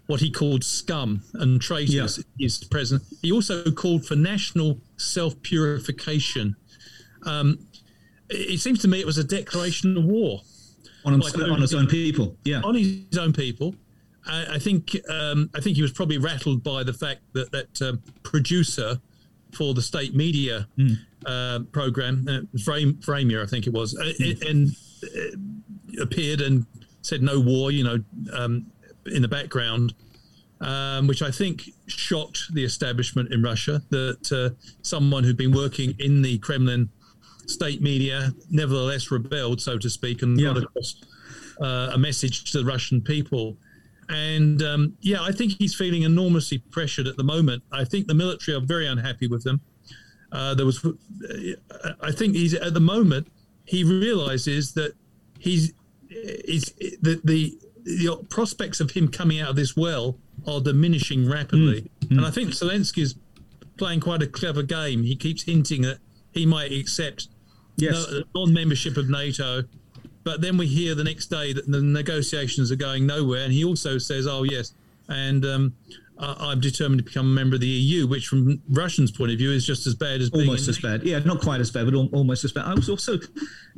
[0.07, 2.45] what he called scum and traitors yeah.
[2.45, 3.07] his president.
[3.21, 6.55] He also called for national self purification.
[7.25, 7.59] Um,
[8.29, 10.41] it seems to me it was a declaration of war
[11.05, 12.35] on, like on his own people.
[12.43, 13.75] Yeah, on his own people.
[14.25, 17.81] I, I think um, I think he was probably rattled by the fact that that
[17.81, 18.99] um, producer
[19.53, 20.97] for the state media mm.
[21.25, 24.49] uh, program, uh, Frame, Vremya, I think it was, mm.
[24.49, 24.69] and
[25.03, 26.65] uh, appeared and
[27.01, 27.97] said no war, you know,
[28.33, 28.65] um,
[29.11, 29.93] in the background,
[30.61, 33.81] um, which I think shocked the establishment in Russia.
[33.89, 36.89] That uh, someone who'd been working in the Kremlin
[37.45, 40.53] state media nevertheless rebelled, so to speak, and yeah.
[40.53, 41.01] got across
[41.61, 43.57] uh, a message to the Russian people.
[44.09, 47.63] And um, yeah, I think he's feeling enormously pressured at the moment.
[47.71, 49.59] I think the military are very unhappy with him.
[50.31, 50.85] Uh, there was,
[52.01, 53.27] I think he's at the moment
[53.65, 54.93] he realizes that
[55.39, 55.73] he's
[56.09, 61.81] is the, the the prospects of him coming out of this well are diminishing rapidly.
[61.81, 62.17] Mm, mm.
[62.17, 63.15] And I think Zelensky is
[63.77, 65.03] playing quite a clever game.
[65.03, 65.99] He keeps hinting that
[66.31, 67.29] he might accept
[67.77, 68.05] yes.
[68.35, 69.63] non-membership of NATO,
[70.23, 73.45] but then we hear the next day that the negotiations are going nowhere.
[73.45, 74.73] And he also says, "Oh yes,"
[75.07, 75.73] and um,
[76.19, 79.51] I'm determined to become a member of the EU, which from Russians' point of view
[79.51, 81.03] is just as bad as almost as bad.
[81.03, 82.65] Yeah, not quite as bad, but almost as bad.
[82.65, 83.19] I was also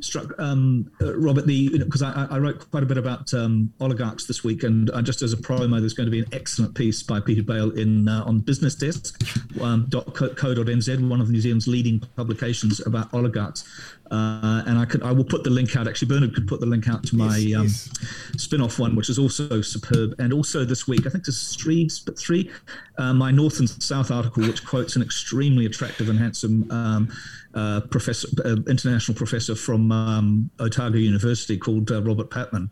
[0.00, 4.26] struck, um, uh, Robert, the because I, I, wrote quite a bit about um, oligarchs
[4.26, 7.02] this week, and uh, just as a promo, there's going to be an excellent piece
[7.02, 9.20] by Peter Bale in uh, on Business Desk
[9.60, 13.64] um, .co.nz, one of New Zealand's leading publications about oligarchs.
[14.10, 15.86] Uh, and I could, I will put the link out.
[15.86, 18.42] Actually, Bernard could put the link out to my yes, um, yes.
[18.42, 20.14] spin-off one, which is also superb.
[20.18, 22.50] And also this week, I think there's three, three,
[22.98, 27.12] uh, my North and South article, which quotes an extremely attractive and handsome um,
[27.54, 32.70] uh, professor, uh, international professor from um, Otago University called uh, Robert Patman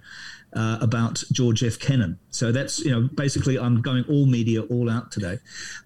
[0.58, 1.78] uh, about George F.
[1.78, 2.18] Kennan.
[2.30, 5.38] So that's you know basically I'm going all media all out today,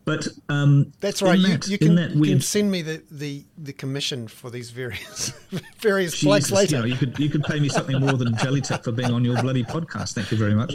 [0.07, 1.39] but um, that's right.
[1.39, 5.31] You, that, you, can, you can, send me the, the, the commission for these various
[5.79, 6.77] various Jesus, flags later.
[6.77, 9.13] You, know, you could you could pay me something more than jelly tip for being
[9.13, 10.15] on your bloody podcast.
[10.15, 10.75] Thank you very much.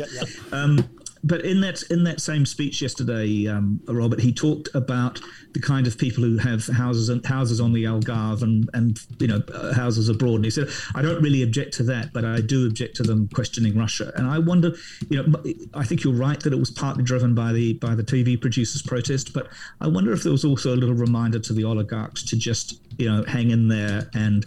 [0.51, 0.87] Um,
[1.23, 5.19] but in that in that same speech yesterday, um, Robert, he talked about
[5.53, 9.27] the kind of people who have houses and houses on the Algarve and and you
[9.27, 10.35] know uh, houses abroad.
[10.35, 13.27] And he said, I don't really object to that, but I do object to them
[13.33, 14.11] questioning Russia.
[14.15, 14.73] And I wonder,
[15.09, 18.03] you know, I think you're right that it was partly driven by the by the
[18.03, 19.47] TV producers' protest, but
[19.81, 23.09] I wonder if there was also a little reminder to the oligarchs to just you
[23.09, 24.45] know hang in there and,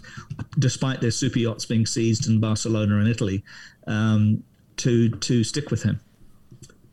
[0.59, 3.43] despite their super yachts being seized in Barcelona and Italy,
[3.87, 4.43] um,
[4.77, 5.99] to to stick with him.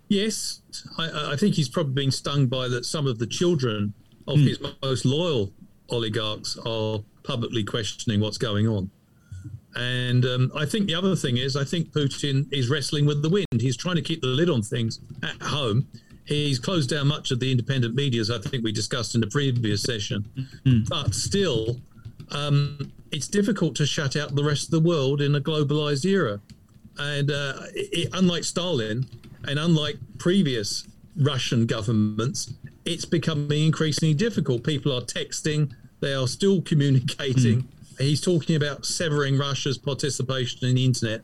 [0.09, 0.63] Yes,
[0.97, 2.87] I, I, think he's probably been stung by that.
[2.87, 3.93] Some of the children
[4.27, 4.49] of mm.
[4.49, 5.53] his most loyal
[5.91, 8.91] oligarchs are publicly questioning what's going on.
[9.75, 13.29] And um, I think the other thing is, I think Putin is wrestling with the
[13.29, 13.61] wind.
[13.61, 15.87] He's trying to keep the lid on things at home.
[16.25, 19.29] He's closed down much of the independent media, as I think we discussed in the
[19.29, 20.25] previous session.
[20.67, 20.89] Mm.
[20.89, 21.81] But still,
[22.31, 26.41] um, it's difficult to shut out the rest of the world in a globalized era.
[26.99, 29.07] And uh, it, unlike Stalin,
[29.47, 32.53] and unlike previous Russian governments,
[32.85, 34.65] it's becoming increasingly difficult.
[34.65, 37.63] People are texting, they are still communicating.
[37.63, 37.67] Mm.
[37.99, 41.23] He's talking about severing Russia's participation in the internet.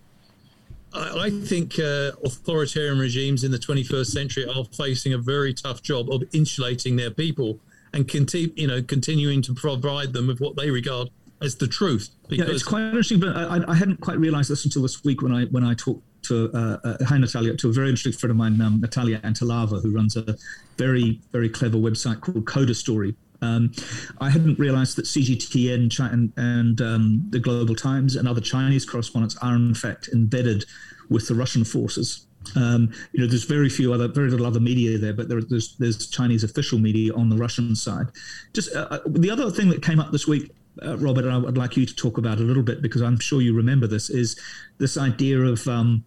[0.93, 5.83] I, I think uh, authoritarian regimes in the 21st century are facing a very tough
[5.83, 7.61] job of insulating their people
[7.93, 11.09] and conti- you know continuing to provide them with what they regard
[11.41, 12.11] as the truth.
[12.29, 15.33] yeah, it's quite interesting, but I, I hadn't quite realised this until this week when
[15.33, 18.37] I when I talked to uh, uh, hi Natalia to a very interesting friend of
[18.37, 20.37] mine, um, Natalia Antelava, who runs a
[20.77, 23.15] very very clever website called Coda Story.
[23.43, 23.73] Um,
[24.21, 29.37] I hadn't realised that CGTN and, and um, the Global Times and other Chinese correspondents
[29.43, 30.65] are in fact embedded
[31.11, 32.27] with the Russian forces.
[32.57, 35.77] Um, you know, there's very few other, very little other media there, but there, there's
[35.77, 38.07] there's Chinese official media on the Russian side.
[38.53, 40.51] Just uh, uh the other thing that came up this week
[40.83, 43.41] uh, Robert, I would like you to talk about a little bit because I'm sure
[43.41, 44.39] you remember this, is
[44.79, 46.05] this idea of um,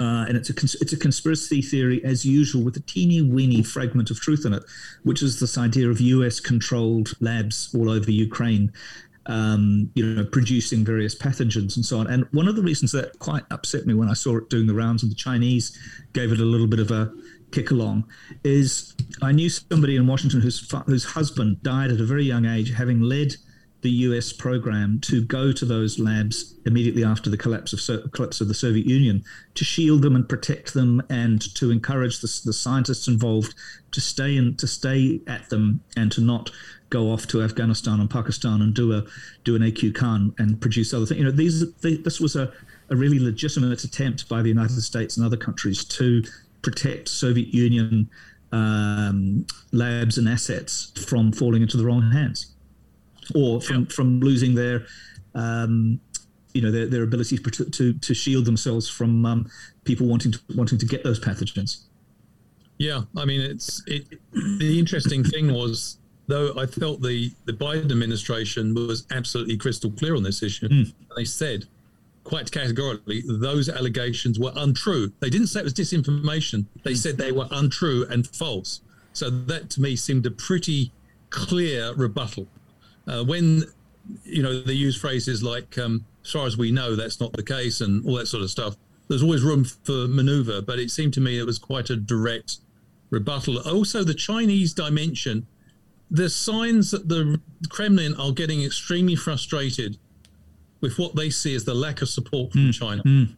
[0.00, 3.62] uh, and it's a cons- it's a conspiracy theory as usual with a teeny weeny
[3.62, 4.62] fragment of truth in it,
[5.02, 6.40] which is this idea of U.S.
[6.40, 8.72] controlled labs all over Ukraine,
[9.26, 12.06] um, you know, producing various pathogens and so on.
[12.06, 14.74] And one of the reasons that quite upset me when I saw it doing the
[14.74, 15.78] rounds and the Chinese
[16.12, 17.12] gave it a little bit of a
[17.52, 18.04] kick along
[18.42, 22.72] is I knew somebody in Washington whose whose husband died at a very young age,
[22.72, 23.36] having led
[23.84, 28.48] the US program to go to those labs immediately after the collapse of, collapse of
[28.48, 29.22] the Soviet Union
[29.54, 33.54] to shield them and protect them and to encourage the, the scientists involved
[33.92, 36.50] to stay in, to stay at them and to not
[36.88, 39.04] go off to Afghanistan and Pakistan and do a
[39.44, 41.18] do an AQ Khan and produce other things.
[41.18, 42.50] You know, these this was a,
[42.88, 46.24] a really legitimate attempt by the United States and other countries to
[46.62, 48.08] protect Soviet Union
[48.50, 52.53] um, labs and assets from falling into the wrong hands
[53.34, 54.86] or from from losing their
[55.34, 56.00] um,
[56.52, 59.50] you know their, their ability to, to, to shield themselves from um,
[59.84, 61.84] people wanting to wanting to get those pathogens.
[62.78, 64.06] Yeah, I mean it's it.
[64.32, 70.16] The interesting thing was though I felt the the Biden administration was absolutely crystal clear
[70.16, 70.68] on this issue.
[70.68, 70.92] Mm.
[71.16, 71.66] They said
[72.24, 75.12] quite categorically those allegations were untrue.
[75.20, 76.66] They didn't say it was disinformation.
[76.82, 78.80] They said they were untrue and false.
[79.12, 80.90] So that to me seemed a pretty
[81.30, 82.48] clear rebuttal.
[83.06, 83.64] Uh, when
[84.24, 87.42] you know they use phrases like um, "as far as we know, that's not the
[87.42, 88.76] case" and all that sort of stuff.
[89.08, 92.58] There's always room for manoeuvre, but it seemed to me it was quite a direct
[93.10, 93.58] rebuttal.
[93.58, 95.46] Also, the Chinese dimension.
[96.10, 97.40] There's signs that the
[97.70, 99.96] Kremlin are getting extremely frustrated
[100.80, 102.74] with what they see as the lack of support from mm.
[102.74, 103.02] China.
[103.02, 103.36] Mm.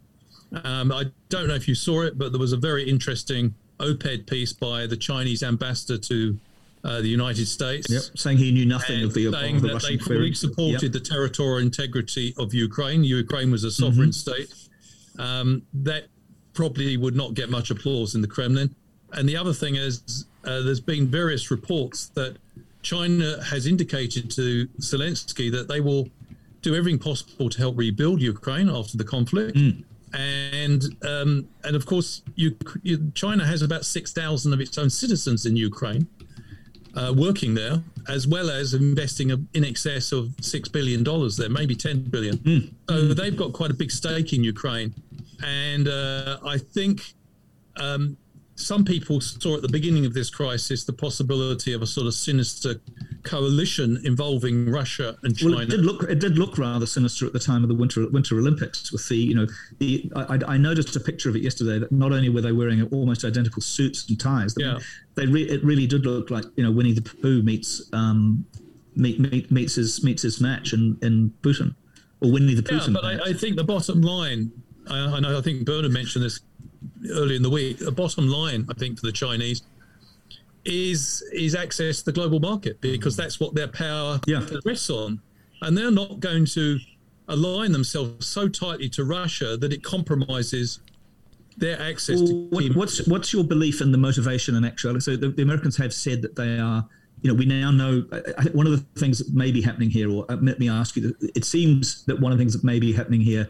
[0.65, 4.27] Um, I don't know if you saw it, but there was a very interesting op-ed
[4.27, 6.37] piece by the Chinese ambassador to
[6.83, 7.89] uh, the United States.
[7.89, 8.01] Yep.
[8.15, 10.91] Saying he knew nothing of the, saying of the that Russian they fully supported yep.
[10.91, 13.03] the territorial integrity of Ukraine.
[13.03, 14.33] Ukraine was a sovereign mm-hmm.
[14.33, 14.53] state.
[15.19, 16.07] Um, that
[16.53, 18.75] probably would not get much applause in the Kremlin.
[19.13, 22.37] And the other thing is, uh, there's been various reports that
[22.81, 26.09] China has indicated to Zelensky that they will
[26.61, 29.57] do everything possible to help rebuild Ukraine after the conflict.
[29.57, 29.83] Mm.
[30.13, 34.89] And um, and of course, you, you, China has about six thousand of its own
[34.89, 36.07] citizens in Ukraine,
[36.97, 41.75] uh, working there, as well as investing in excess of six billion dollars there, maybe
[41.75, 42.37] ten billion.
[42.39, 42.73] Mm.
[42.89, 44.93] So they've got quite a big stake in Ukraine,
[45.43, 47.13] and uh, I think
[47.75, 48.17] um,
[48.55, 52.15] some people saw at the beginning of this crisis the possibility of a sort of
[52.15, 52.81] sinister
[53.21, 55.57] coalition involving Russia and China.
[55.57, 58.09] Well, it did look it did look rather sinister at the time of the Winter
[58.09, 59.45] Winter Olympics with the you know
[59.77, 62.81] the I, I noticed a picture of it yesterday that not only were they wearing
[62.91, 64.79] almost identical suits and ties, yeah.
[65.17, 68.45] They re, it really did look like you know Winnie the Pooh meets um
[68.95, 71.75] meet, meet, meets his meets his match in in Putin
[72.21, 72.75] or Winnie the Pooh.
[72.75, 74.51] Yeah, but I, I, think the bottom line,
[74.89, 76.39] I, I know I think Bernard mentioned this
[77.11, 79.61] early in the week, the bottom line, I think, for the Chinese
[80.65, 84.45] is is access to the global market because that's what their power yeah.
[84.65, 85.21] rests on,
[85.61, 86.79] and they're not going to
[87.29, 90.79] align themselves so tightly to Russia that it compromises
[91.57, 92.47] their access well, to.
[92.49, 95.01] What, what's what's your belief in the motivation and actuality?
[95.01, 96.87] So the, the, Americans have said that they are.
[97.21, 98.05] You know, we now know.
[98.37, 100.69] I think one of the things that may be happening here, or uh, let me
[100.69, 103.49] ask you, it seems that one of the things that may be happening here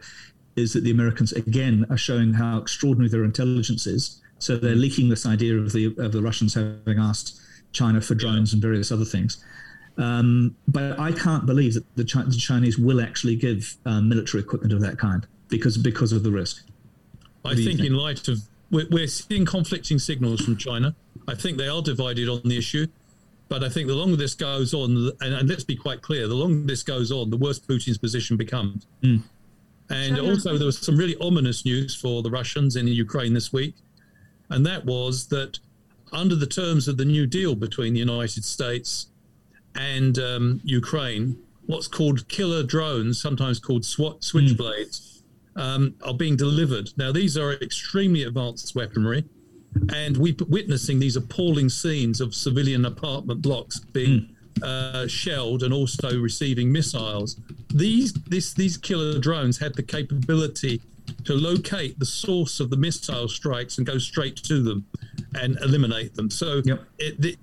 [0.55, 4.21] is that the Americans again are showing how extraordinary their intelligence is.
[4.39, 7.41] So they're leaking this idea of the of the Russians having asked
[7.73, 9.43] China for drones and various other things.
[9.97, 14.43] Um, but I can't believe that the, Ch- the Chinese will actually give um, military
[14.43, 16.63] equipment of that kind because because of the risk.
[17.47, 18.39] I think, think, in light of
[18.71, 20.95] we're, we're seeing conflicting signals from China.
[21.27, 22.87] I think they are divided on the issue.
[23.49, 26.35] But I think the longer this goes on, and, and, let's be quite clear, the
[26.35, 28.85] longer this goes on, the worse Putin's position becomes.
[29.01, 29.23] Mm.
[29.89, 30.29] And China.
[30.29, 33.75] also, there was some really ominous news for the Russians in Ukraine this week,
[34.49, 35.59] and that was that
[36.11, 39.07] under the terms of the New Deal between the United States
[39.75, 45.06] and um, Ukraine, what's called killer drones, sometimes called SWAT switchblades, mm.
[45.57, 46.89] Um, are being delivered.
[46.97, 49.25] Now, these are extremely advanced weaponry,
[49.93, 54.21] and we're witnessing these appalling scenes of civilian apartment blocks being.
[54.21, 54.33] Mm.
[54.63, 57.39] Uh, shelled and also receiving missiles.
[57.75, 60.81] These this, these killer drones had the capability
[61.25, 64.85] to locate the source of the missile strikes and go straight to them
[65.35, 66.29] and eliminate them.
[66.29, 66.83] So, yep.
[66.97, 67.37] it, the,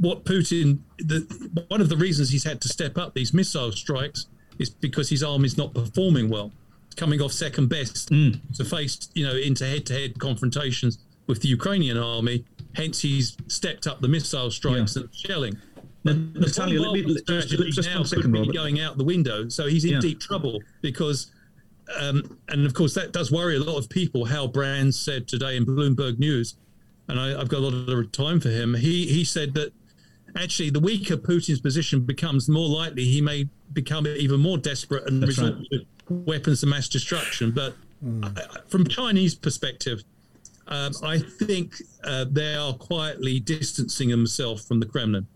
[0.00, 1.20] what Putin, the,
[1.68, 4.26] one of the reasons he's had to step up these missile strikes
[4.58, 6.52] is because his army is not performing well,
[6.96, 8.38] coming off second best mm.
[8.54, 12.44] to face, you know, into head-to-head confrontations with the Ukrainian army.
[12.74, 15.02] Hence, he's stepped up the missile strikes yeah.
[15.02, 15.56] and shelling.
[16.04, 18.54] Now, Natalia, let me just, just now one second, Robert.
[18.54, 20.00] going out the window, so he's in yeah.
[20.00, 21.30] deep trouble because
[21.98, 24.24] um, and of course, that does worry a lot of people.
[24.24, 26.54] Hal Brands said today in Bloomberg News,
[27.08, 28.74] and I, have got a lot of time for him.
[28.74, 29.72] He he said that
[30.36, 35.22] actually, the weaker Putin's position becomes, more likely he may become even more desperate and
[35.22, 35.66] resort right.
[35.72, 37.52] to weapons of mass destruction.
[37.52, 38.68] But mm.
[38.68, 40.02] from Chinese perspective,
[40.68, 45.26] um, I think uh, they are quietly distancing themselves from the Kremlin.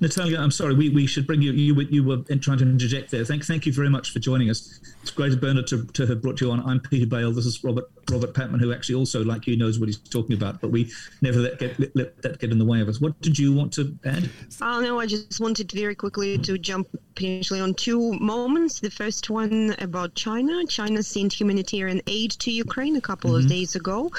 [0.00, 3.24] Natalia, I'm sorry, we, we should bring you, you, you were trying to interject there.
[3.24, 4.80] Thank, thank you very much for joining us.
[5.08, 6.60] It's great, Bernard, to, to have brought you on.
[6.68, 7.32] I'm Peter Bale.
[7.32, 10.60] This is Robert Robert Patman, who actually also, like you, knows what he's talking about,
[10.60, 10.90] but we
[11.20, 13.00] never let, get, let, let that get in the way of us.
[13.00, 14.30] What did you want to add?
[14.62, 18.80] Oh, no, I just wanted very quickly to jump potentially on two moments.
[18.80, 20.64] The first one about China.
[20.66, 23.44] China sent humanitarian aid to Ukraine a couple mm-hmm.
[23.44, 24.10] of days ago.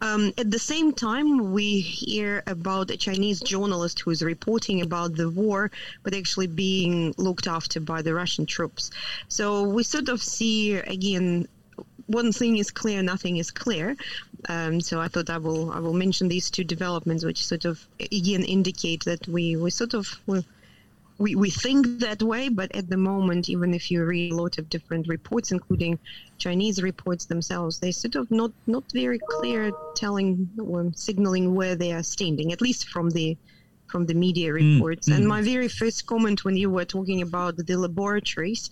[0.00, 5.14] Um, at the same time, we hear about a Chinese journalist who is reporting about
[5.14, 5.70] the war,
[6.02, 8.90] but actually being looked after by the Russian troops.
[9.28, 11.48] So we sort of see again
[12.06, 13.96] one thing is clear, nothing is clear.
[14.48, 17.86] Um, so I thought I will I will mention these two developments, which sort of
[18.00, 20.18] again indicate that we we sort of
[21.20, 24.56] we, we think that way, but at the moment, even if you read a lot
[24.56, 25.98] of different reports, including
[26.38, 31.92] Chinese reports themselves, they sort of not not very clear, telling or signaling where they
[31.92, 33.36] are standing, at least from the
[33.90, 35.08] from the media mm, reports.
[35.08, 38.70] Mm, and my very first comment when you were talking about the laboratories,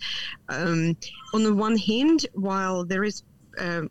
[0.49, 0.95] um,
[1.33, 3.23] on the one hand, while there is
[3.59, 3.83] uh,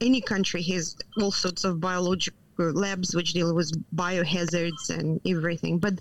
[0.00, 5.78] any country has all sorts of biological labs which deal with biohazards and everything.
[5.78, 5.94] But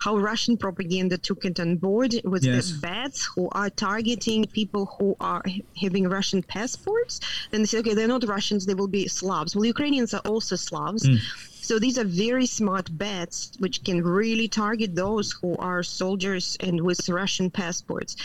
[0.00, 2.70] how Russian propaganda took it on board was yes.
[2.70, 5.42] that bats who are targeting people who are
[5.80, 9.56] having Russian passports, then they say, okay, they're not Russians, they will be Slavs.
[9.56, 11.06] Well, Ukrainians are also Slavs.
[11.06, 11.18] Mm.
[11.62, 16.80] So these are very smart bats which can really target those who are soldiers and
[16.80, 18.16] with Russian passports.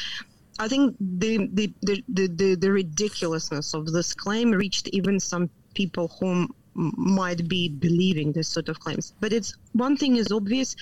[0.59, 6.07] I think the the, the, the, the ridiculousness of this claim reached even some people
[6.19, 9.13] whom might be believing this sort of claims.
[9.19, 10.75] But it's one thing is obvious.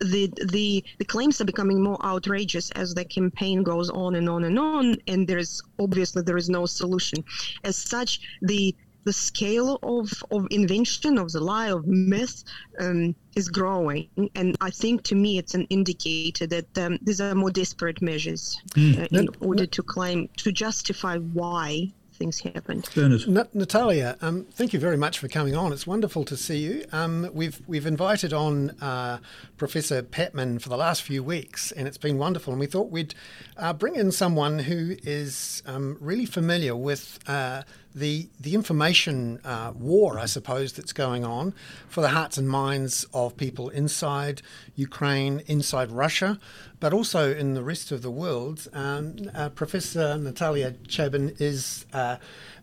[0.00, 4.44] The, the the claims are becoming more outrageous as the campaign goes on and on
[4.44, 7.24] and on, and there is obviously there is no solution.
[7.64, 8.74] As such, the
[9.08, 12.44] the scale of, of invention of the lie of myth
[12.78, 17.34] um, is growing and i think to me it's an indicator that um, these are
[17.34, 19.00] more desperate measures mm.
[19.00, 22.88] uh, in order to claim to justify why things happened.
[22.96, 25.72] N- Natalia, um, thank you very much for coming on.
[25.72, 26.84] It's wonderful to see you.
[26.92, 29.18] Um, we've we've invited on uh,
[29.56, 32.52] Professor Patman for the last few weeks, and it's been wonderful.
[32.52, 33.14] And we thought we'd
[33.56, 37.62] uh, bring in someone who is um, really familiar with uh,
[37.98, 41.54] the the information uh, war, I suppose, that's going on
[41.88, 44.42] for the hearts and minds of people inside
[44.76, 46.38] Ukraine, inside Russia,
[46.80, 48.68] but also in the rest of the world.
[48.72, 52.16] Um, uh, Professor Natalia Chaban is uh,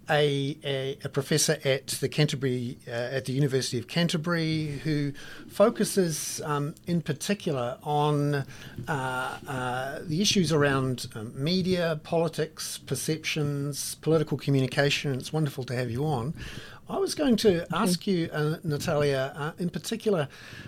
[0.09, 5.13] a, a, a, professor at the Canterbury uh, at the University of Canterbury who
[5.49, 8.45] focuses um, in particular on
[8.87, 15.15] uh, uh, the issues around um, media, politics, perceptions, political communication.
[15.15, 16.33] It's wonderful to have you on.
[16.87, 20.27] I was going to ask you, uh, Natalia, uh, in particular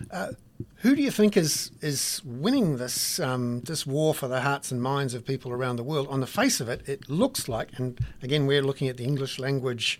[0.10, 0.32] uh,
[0.78, 4.82] who do you think is is winning this um, this war for the hearts and
[4.82, 6.08] minds of people around the world?
[6.10, 9.40] On the face of it, it looks like, and again, we're looking at the English
[9.40, 10.00] language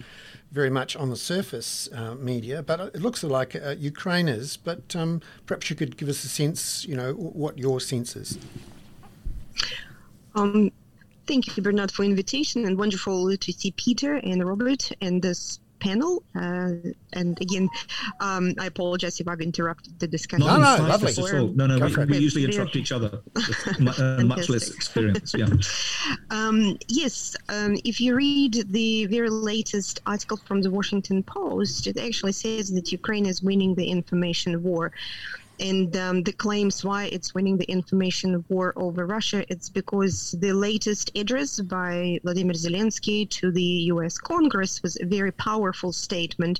[0.52, 4.58] very much on the surface uh, media, but it looks like uh, Ukraine is.
[4.58, 8.38] But um, perhaps you could give us a sense, you know, what your sense is.
[10.36, 10.72] Um,
[11.28, 16.24] thank you, Bernard, for invitation, and wonderful to see Peter and Robert and this panel.
[16.36, 16.72] Uh,
[17.14, 17.70] and again,
[18.20, 20.46] um, I apologize if I've interrupted the discussion.
[20.46, 21.14] No, no, lovely.
[21.56, 23.22] No, no, we, we, usually interrupt each other.
[23.98, 25.34] Uh, much less experience.
[25.36, 25.48] Yeah.
[26.30, 31.98] Um, yes, um, if you read the very latest article from the Washington Post, it
[31.98, 34.92] actually says that Ukraine is winning the information war
[35.60, 40.54] and um, the claims why it's winning the information war over Russia, it's because the
[40.54, 44.18] latest address by Vladimir Zelensky to the U.S.
[44.18, 46.60] Congress was a very powerful statement.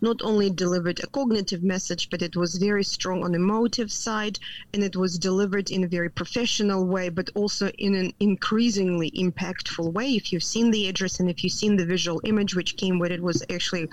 [0.00, 4.38] Not only delivered a cognitive message, but it was very strong on the motive side,
[4.72, 9.92] and it was delivered in a very professional way, but also in an increasingly impactful
[9.92, 10.10] way.
[10.14, 13.10] If you've seen the address and if you've seen the visual image which came with
[13.10, 13.88] it, was actually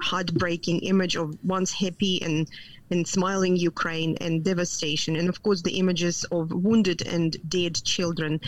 [0.00, 2.48] heartbreaking image of once happy and
[2.90, 8.40] and smiling Ukraine and devastation, and of course the images of wounded and dead children,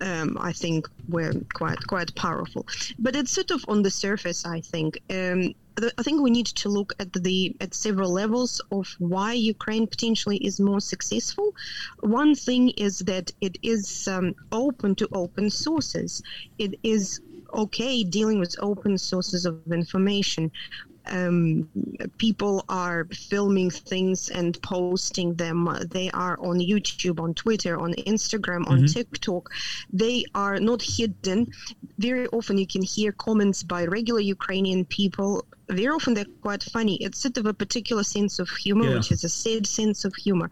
[0.00, 2.66] um, I think were quite quite powerful.
[2.98, 5.00] But it's sort of on the surface, I think.
[5.10, 5.54] Um,
[5.98, 10.36] I think we need to look at the at several levels of why Ukraine potentially
[10.38, 11.54] is more successful.
[12.00, 16.22] One thing is that it is um, open to open sources.
[16.58, 17.20] It is
[17.52, 20.52] okay dealing with open sources of information
[21.10, 21.68] um,
[22.18, 25.68] people are filming things and posting them.
[25.90, 28.86] They are on YouTube, on Twitter, on Instagram, on mm-hmm.
[28.86, 29.50] TikTok.
[29.92, 31.52] They are not hidden.
[31.98, 35.44] Very often you can hear comments by regular Ukrainian people.
[35.68, 36.96] Very often they're quite funny.
[36.96, 38.96] It's sort of a particular sense of humor, yeah.
[38.96, 40.50] which is a sad sense of humor.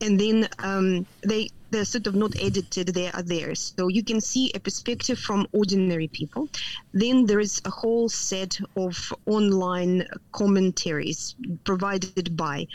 [0.00, 3.52] And then um, they they're sort of not edited, they are there.
[3.56, 6.48] So you can see a perspective from ordinary people.
[6.92, 12.68] Then there is a whole set of online commentaries provided by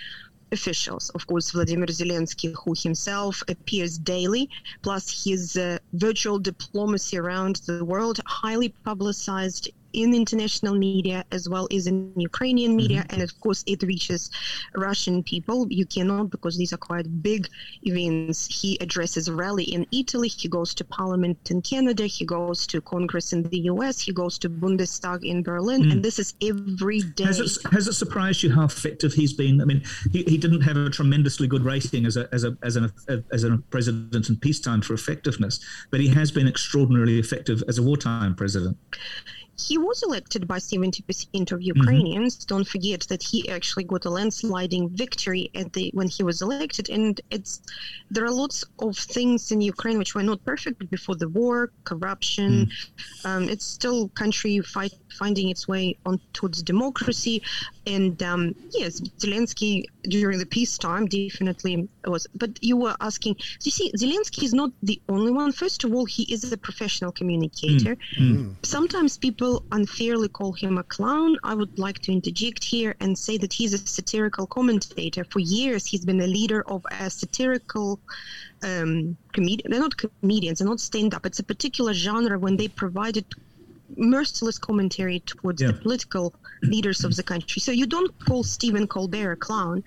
[0.51, 1.09] officials.
[1.11, 4.49] Of course, Vladimir Zelensky, who himself appears daily,
[4.81, 11.67] plus his uh, virtual diplomacy around the world, highly publicized in international media as well
[11.71, 13.13] as in Ukrainian media, mm-hmm.
[13.13, 14.29] and of course it reaches
[14.75, 15.67] Russian people.
[15.69, 17.47] You cannot because these are quite big
[17.83, 18.47] events.
[18.61, 20.27] He addresses a rally in Italy.
[20.27, 22.05] He goes to Parliament in Canada.
[22.05, 23.99] He goes to Congress in the U.S.
[23.99, 25.91] He goes to Bundestag in Berlin, mm.
[25.91, 27.25] and this is every day.
[27.25, 29.61] Has it, has it surprised you how effective he's been?
[29.61, 32.75] I mean, he, he didn't have a tremendously good rating as a as a as
[32.75, 32.91] an
[33.31, 35.59] as a president in peacetime for effectiveness,
[35.91, 38.77] but he has been extraordinarily effective as a wartime president
[39.59, 41.61] he was elected by 70% of mm-hmm.
[41.75, 42.37] Ukrainians.
[42.37, 42.47] Mm-hmm.
[42.53, 46.89] Don't forget that he actually got a landsliding victory at the when he was elected.
[46.89, 47.61] And it's
[48.09, 52.51] there are lots of things in Ukraine which were not perfect before the war, corruption.
[52.67, 53.25] Mm.
[53.27, 57.41] Um, it's still country fight, finding its way on towards democracy.
[57.87, 62.27] And um, yes, Zelensky during the peacetime definitely was.
[62.35, 65.51] But you were asking, you see, Zelensky is not the only one.
[65.51, 67.95] First of all, he is a professional communicator.
[68.19, 68.37] Mm.
[68.37, 68.55] Mm.
[68.63, 73.17] Sometimes people people unfairly call him a clown, I would like to interject here and
[73.17, 75.23] say that he's a satirical commentator.
[75.23, 77.99] For years, he's been a leader of a satirical
[78.63, 79.71] um, comedian.
[79.71, 81.25] They're not comedians, they're not stand up.
[81.25, 83.25] It's a particular genre when they provided
[83.97, 85.67] merciless commentary towards yeah.
[85.67, 87.59] the political leaders of the country.
[87.61, 89.83] So you don't call Stephen Colbert a clown.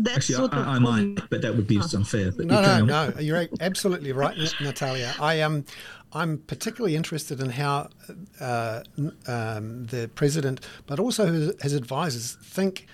[0.00, 2.30] That's Actually, sort I, of I might, but that would be unfair.
[2.30, 3.20] But no, no, no.
[3.20, 5.12] You're absolutely right, Natalia.
[5.20, 5.52] I am.
[5.52, 5.64] Um,
[6.12, 7.88] I'm particularly interested in how
[8.40, 8.82] uh,
[9.26, 12.86] um, the president, but also his, his advisors, think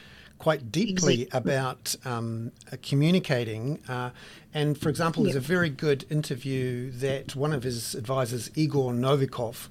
[0.45, 4.11] quite deeply about um, uh, communicating uh,
[4.55, 9.67] And for example, there's a very good interview that one of his advisors, Igor Novikov,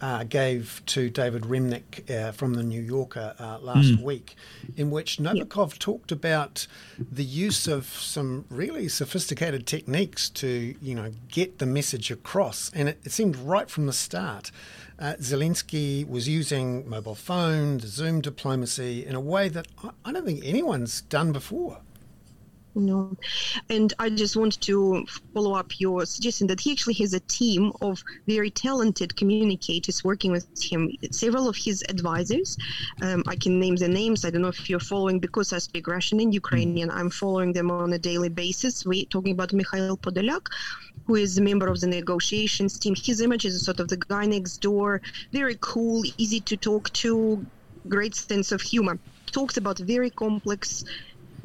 [0.00, 4.02] uh, gave to David Remnick uh, from the New Yorker uh, last mm.
[4.02, 4.34] week,
[4.76, 6.66] in which Novikov talked about
[6.98, 12.72] the use of some really sophisticated techniques to, you know, get the message across.
[12.74, 14.50] And it, it seemed right from the start.
[14.98, 19.66] Uh, Zelensky was using mobile phones, Zoom diplomacy in a way that
[20.04, 21.80] I don't think anyone's done before.
[22.74, 23.16] No.
[23.70, 27.72] And I just want to follow up your suggestion that he actually has a team
[27.80, 30.90] of very talented communicators working with him.
[31.12, 32.56] Several of his advisors,
[33.00, 34.24] um, I can name the names.
[34.24, 36.90] I don't know if you're following because I speak Russian and Ukrainian.
[36.90, 38.84] I'm following them on a daily basis.
[38.84, 40.46] We're talking about Mikhail Podolyak,
[41.06, 42.94] who is a member of the negotiations team.
[42.96, 45.00] His image is sort of the guy next door,
[45.32, 47.44] very cool, easy to talk to,
[47.88, 48.98] great sense of humor.
[49.26, 50.84] Talks about very complex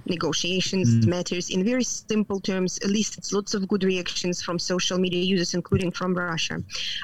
[0.10, 1.07] negotiations mm.
[1.07, 5.91] matters in very simple terms elicits lots of good reactions from social media users including
[5.91, 6.62] from russia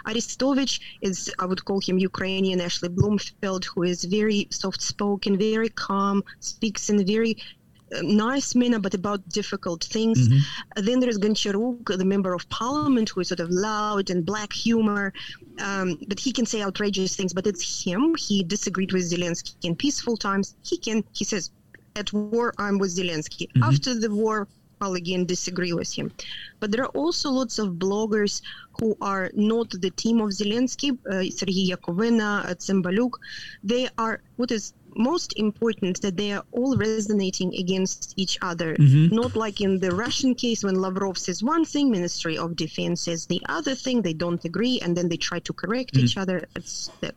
[0.08, 5.70] Arestovych is i would call him ukrainian ashley bloomfield who is very soft spoken very
[5.70, 7.38] calm speaks in a very
[8.02, 10.28] nice manner, but about difficult things.
[10.28, 10.86] Mm-hmm.
[10.86, 15.14] then there's Goncharuk, the member of parliament, who is sort of loud and black humor,
[15.60, 17.34] um, but he can say outrageous things.
[17.34, 18.16] But it's him.
[18.16, 20.56] He disagreed with Zelensky in peaceful times.
[20.64, 21.52] He can, he says,
[21.96, 23.48] at war, I'm with Zelensky.
[23.48, 23.64] Mm-hmm.
[23.64, 24.48] After the war,
[24.82, 26.12] I'll again disagree with him.
[26.60, 28.42] But there are also lots of bloggers
[28.80, 33.14] who are not the team of Zelensky, uh, Sergei Yakovina, Tsembaluk.
[33.64, 38.76] They are what is most important that they are all resonating against each other.
[38.76, 39.16] Mm-hmm.
[39.16, 43.26] Not like in the Russian case when Lavrov says one thing, Ministry of Defense says
[43.26, 44.02] the other thing.
[44.02, 46.06] They don't agree, and then they try to correct mm-hmm.
[46.06, 46.48] each other.
[46.56, 47.16] It's that.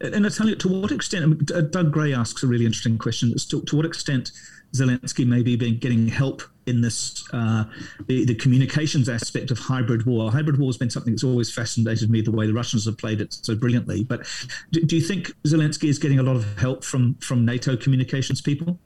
[0.00, 1.46] And I tell you, to what extent?
[1.70, 3.34] Doug Gray asks a really interesting question.
[3.50, 4.32] To, to what extent
[4.74, 7.64] Zelensky may be getting help in this uh,
[8.06, 10.30] the, the, communications aspect of hybrid war.
[10.30, 13.20] Hybrid war has been something that's always fascinated me the way the Russians have played
[13.20, 14.04] it so brilliantly.
[14.04, 14.26] But
[14.70, 18.40] do, do you think Zelensky is getting a lot of help from from NATO communications
[18.40, 18.78] people?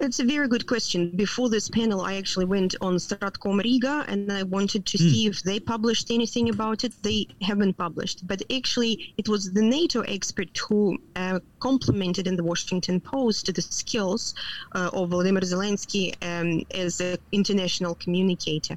[0.00, 1.10] It's a very good question.
[1.14, 5.00] Before this panel, I actually went on Stratcom Riga and I wanted to mm.
[5.00, 6.92] see if they published anything about it.
[7.02, 12.44] They haven't published, but actually, it was the NATO expert who uh, complimented in the
[12.44, 14.34] Washington Post the skills
[14.72, 18.76] uh, of Volodymyr Zelensky um, as an international communicator.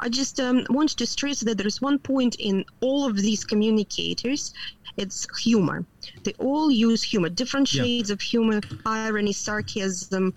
[0.00, 3.44] I just um, want to stress that there is one point in all of these
[3.44, 4.52] communicators
[4.96, 5.84] it's humor.
[6.24, 8.14] They all use humor, different shades yeah.
[8.14, 10.34] of humor, irony, sarcasm,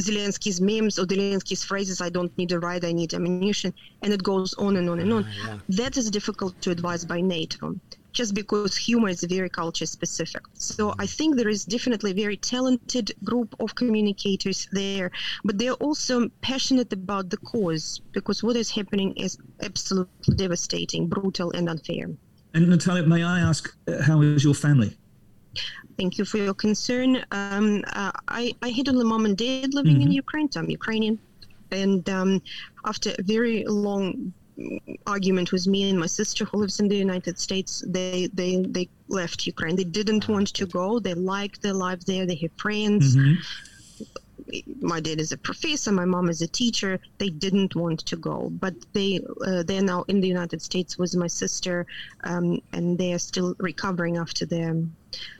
[0.00, 4.22] Zelensky's memes or Zelensky's phrases, I don't need a ride, I need ammunition, and it
[4.22, 5.24] goes on and on and on.
[5.24, 5.58] Uh, yeah.
[5.68, 7.78] That is difficult to advise by NATO,
[8.12, 10.42] just because humor is very culture specific.
[10.54, 15.10] So I think there is definitely a very talented group of communicators there,
[15.44, 21.50] but they're also passionate about the cause, because what is happening is absolutely devastating, brutal,
[21.52, 22.10] and unfair.
[22.54, 24.96] And Natalia, may I ask, uh, how is your family?
[25.98, 27.24] Thank you for your concern.
[27.30, 30.02] Um, uh, I, I had only mom and dad living mm-hmm.
[30.02, 31.18] in Ukraine, so I'm Ukrainian.
[31.70, 32.42] And um,
[32.84, 34.32] after a very long
[35.06, 38.88] argument with me and my sister who lives in the United States, they, they, they
[39.08, 39.76] left Ukraine.
[39.76, 40.98] They didn't want to go.
[40.98, 42.26] They liked their life there.
[42.26, 43.16] They have friends.
[43.16, 43.40] Mm-hmm
[44.80, 46.98] my dad is a professor, my mom is a teacher.
[47.18, 51.14] They didn't want to go, but they uh, they're now in the United States with
[51.16, 51.86] my sister,
[52.24, 54.86] um, and they are still recovering after the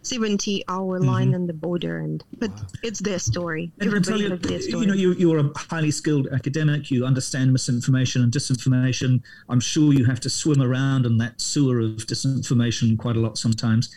[0.03, 1.09] 70 hour mm-hmm.
[1.09, 1.99] line on the border.
[1.99, 2.67] And but wow.
[2.83, 3.73] it's their story.
[3.81, 4.83] And Everybody you, their story.
[4.83, 6.91] You know, you, you're a highly skilled academic.
[6.91, 9.23] You understand misinformation and disinformation.
[9.49, 13.39] I'm sure you have to swim around in that sewer of disinformation quite a lot
[13.39, 13.95] sometimes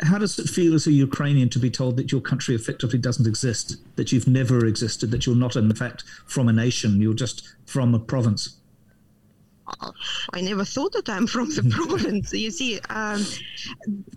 [0.00, 3.26] how does it feel as a Ukrainian to be told that your country effectively doesn't
[3.26, 7.48] exist, that you've never existed, that you're not, in fact, from a nation, you're just
[7.64, 8.56] from a province?
[10.32, 12.32] I never thought that I'm from the province.
[12.32, 13.24] You see, um,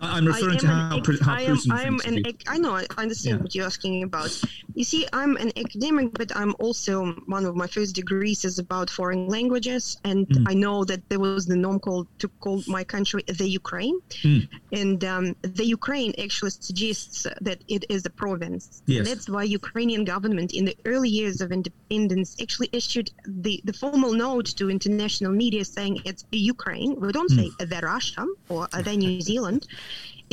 [0.00, 2.24] I'm referring to how, an, how I am, I am an.
[2.46, 2.74] I know.
[2.76, 3.42] I understand yeah.
[3.42, 4.40] what you're asking about.
[4.74, 8.90] You see, I'm an academic, but I'm also one of my first degrees is about
[8.90, 10.44] foreign languages, and mm.
[10.48, 14.48] I know that there was the norm called to call my country the Ukraine, mm.
[14.72, 18.82] and um, the Ukraine actually suggests that it is a province.
[18.86, 19.08] Yes.
[19.08, 24.12] That's why Ukrainian government in the early years of independence actually issued the the formal
[24.12, 26.22] note to international media is saying it's
[26.56, 26.90] Ukraine.
[27.00, 27.68] We don't say mm.
[27.72, 29.62] the Russia or the New Zealand.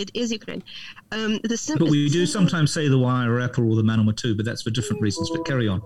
[0.03, 0.63] It is Ukraine.
[1.15, 4.45] Um, the sim- but we do sometimes say the Wairarapa or the Manama Manawatu, but
[4.47, 5.25] that's for different reasons.
[5.33, 5.79] But carry on.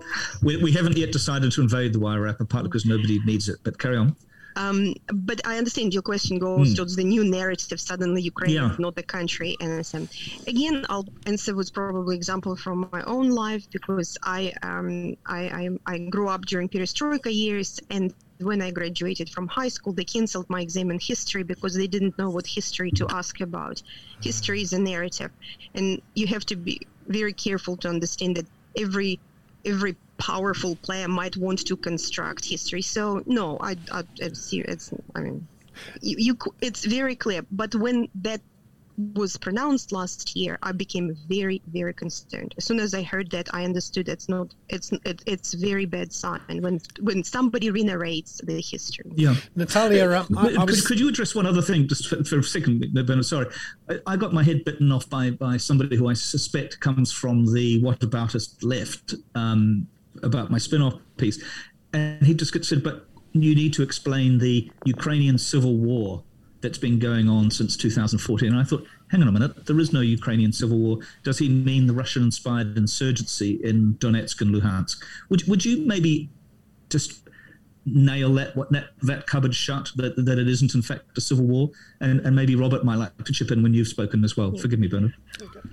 [0.46, 3.58] We, we haven't yet decided to invade the Wairarapa, partly because nobody needs it.
[3.66, 4.08] But carry on.
[4.56, 4.94] Um,
[5.28, 6.76] but I understand your question goes mm.
[6.76, 7.80] towards the new narrative.
[7.80, 8.72] Suddenly, Ukraine yeah.
[8.72, 10.08] is not the country, and um,
[10.46, 15.64] again, I'll answer with probably example from my own life because I um, I, I,
[15.92, 18.12] I grew up during perestroika years, and
[18.42, 22.18] when I graduated from high school, they canceled my exam in history because they didn't
[22.18, 23.80] know what history to ask about.
[24.22, 25.30] History is a narrative,
[25.74, 29.20] and you have to be very careful to understand that every
[29.64, 32.82] every powerful player might want to construct history.
[32.82, 35.48] So no, I, I it's, I mean,
[36.00, 37.42] you, you it's very clear.
[37.50, 38.40] But when that
[38.96, 42.54] was pronounced last year, I became very, very concerned.
[42.58, 46.12] As soon as I heard that, I understood it's not it's it, it's very bad
[46.12, 49.10] sign when when somebody re-narrates the history.
[49.14, 50.80] Yeah, Natalia, um, I, I was...
[50.80, 53.24] could, could, you address one other thing just for, for a second, Bernard?
[53.24, 53.46] Sorry,
[53.88, 57.52] I, I, got my head bitten off by by somebody who I suspect comes from
[57.52, 59.86] the whataboutist left um,
[60.22, 61.42] about my spin-off piece,
[61.92, 66.24] and he just said, "But you need to explain the Ukrainian civil war."
[66.62, 68.48] That's been going on since 2014.
[68.48, 70.98] And I thought, hang on a minute, there is no Ukrainian civil war.
[71.24, 75.02] Does he mean the Russian inspired insurgency in Donetsk and Luhansk?
[75.28, 76.30] Would, would you maybe
[76.88, 77.22] just
[77.84, 81.68] nail that that, that cupboard shut that, that it isn't in fact a civil war
[82.00, 84.62] and, and maybe robert might like to chip in when you've spoken as well yeah.
[84.62, 85.12] forgive me bernard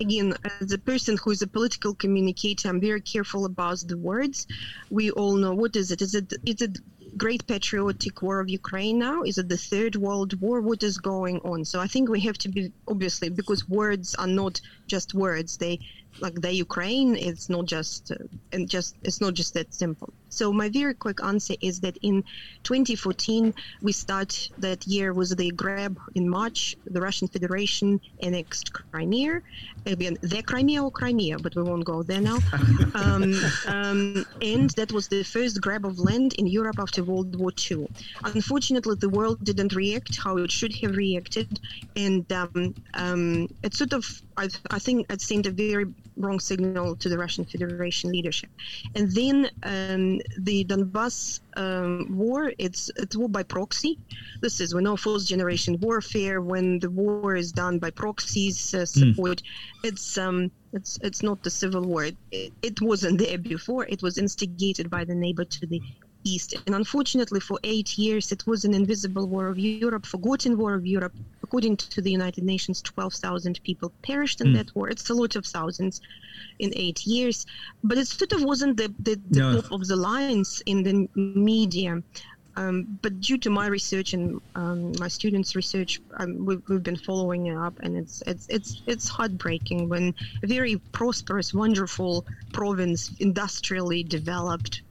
[0.00, 4.48] again as a person who is a political communicator i'm very careful about the words
[4.90, 6.78] we all know what is it is it is it
[7.16, 9.22] great patriotic war of Ukraine now?
[9.22, 10.60] Is it the third world war?
[10.60, 11.64] What is going on?
[11.64, 15.56] So I think we have to be obviously because words are not just words.
[15.56, 15.80] They
[16.18, 17.16] like the Ukraine.
[17.16, 18.16] It's not just uh,
[18.52, 20.12] and just it's not just that simple.
[20.28, 22.22] So my very quick answer is that in
[22.62, 26.76] 2014 we start that year was the grab in March.
[26.84, 29.40] The Russian Federation annexed Crimea,
[29.86, 32.38] again the Crimea or Crimea, but we won't go there now.
[32.94, 33.34] um,
[33.66, 37.88] um, and that was the first grab of land in Europe after World War II.
[38.24, 41.60] Unfortunately, the world didn't react how it should have reacted,
[41.96, 44.04] and um, um it sort of
[44.36, 48.50] I, I think it sent a very wrong signal to the Russian Federation leadership.
[48.94, 53.98] And then um, the Donbass um, war, it's it's war by proxy.
[54.40, 56.40] This is we know first generation warfare.
[56.40, 58.84] When the war is done by proxies uh, hmm.
[58.84, 59.88] support, mm.
[59.88, 62.04] it's um it's it's not the civil war.
[62.04, 63.86] It, it wasn't there before.
[63.86, 65.82] It was instigated by the neighbor to the
[66.24, 66.54] East.
[66.66, 70.86] And unfortunately, for eight years, it was an invisible war of Europe, forgotten war of
[70.86, 71.14] Europe.
[71.42, 74.56] According to the United Nations, 12,000 people perished in mm.
[74.56, 74.88] that war.
[74.88, 76.00] It's a lot of thousands
[76.58, 77.46] in eight years.
[77.82, 79.60] But it sort of wasn't the, the, the no.
[79.60, 82.02] top of the lines in the media.
[82.56, 86.96] Um, but due to my research and um, my students' research, um, we've, we've, been
[86.96, 93.12] following it up, and it's it's it's it's heartbreaking when a very prosperous, wonderful province,
[93.20, 94.82] industrially developed,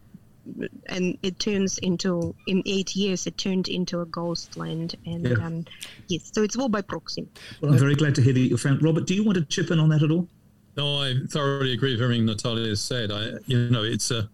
[0.87, 5.45] and it turns into in eight years it turned into a ghost land and yeah.
[5.45, 5.65] um,
[6.07, 7.27] yes so it's all by proxy
[7.61, 9.71] well i'm very glad to hear that your friend robert do you want to chip
[9.71, 10.27] in on that at all
[10.77, 14.29] no i thoroughly agree with everything natalia has said i you know it's a,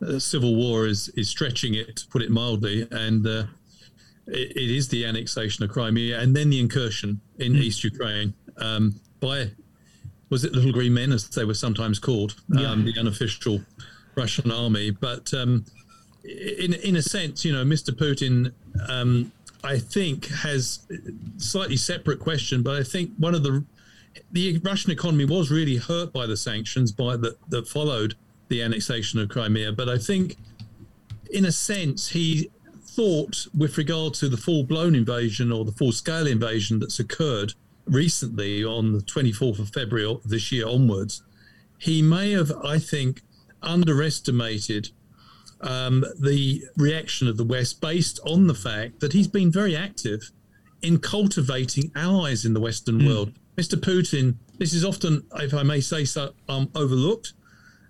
[0.00, 3.44] a civil war is is stretching it to put it mildly and uh,
[4.26, 7.60] it, it is the annexation of crimea and then the incursion in mm.
[7.60, 9.50] east ukraine um, by
[10.32, 12.70] was it little green men as they were sometimes called yeah.
[12.70, 13.60] um, the unofficial
[14.14, 14.90] Russian army.
[14.90, 15.64] But um,
[16.24, 17.90] in in a sense, you know, Mr.
[17.90, 18.52] Putin,
[18.88, 19.32] um,
[19.64, 20.86] I think, has
[21.38, 22.62] slightly separate question.
[22.62, 23.64] But I think one of the
[24.30, 28.14] the Russian economy was really hurt by the sanctions by that followed
[28.48, 29.72] the annexation of Crimea.
[29.72, 30.36] But I think,
[31.30, 32.50] in a sense, he
[32.82, 37.54] thought, with regard to the full blown invasion or the full scale invasion that's occurred
[37.86, 41.22] recently on the 24th of February this year onwards,
[41.78, 43.22] he may have, I think,
[43.62, 44.90] underestimated
[45.60, 50.30] um, the reaction of the West based on the fact that he's been very active
[50.82, 53.06] in cultivating allies in the Western mm.
[53.06, 53.32] world.
[53.56, 53.74] Mr.
[53.74, 57.34] Putin, this is often, if I may say so, um, overlooked.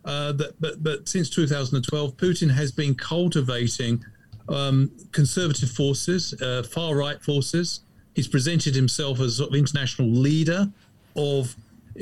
[0.05, 4.05] Uh, that, but, but since 2012, Putin has been cultivating
[4.49, 7.81] um, conservative forces, uh, far right forces.
[8.15, 10.71] He's presented himself as sort of international leader
[11.17, 11.55] of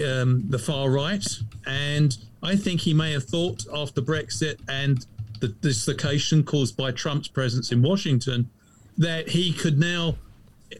[0.07, 1.26] um, the far right,
[1.66, 5.05] and I think he may have thought after Brexit and
[5.41, 8.51] the dislocation caused by Trump's presence in Washington
[8.99, 10.16] that he could now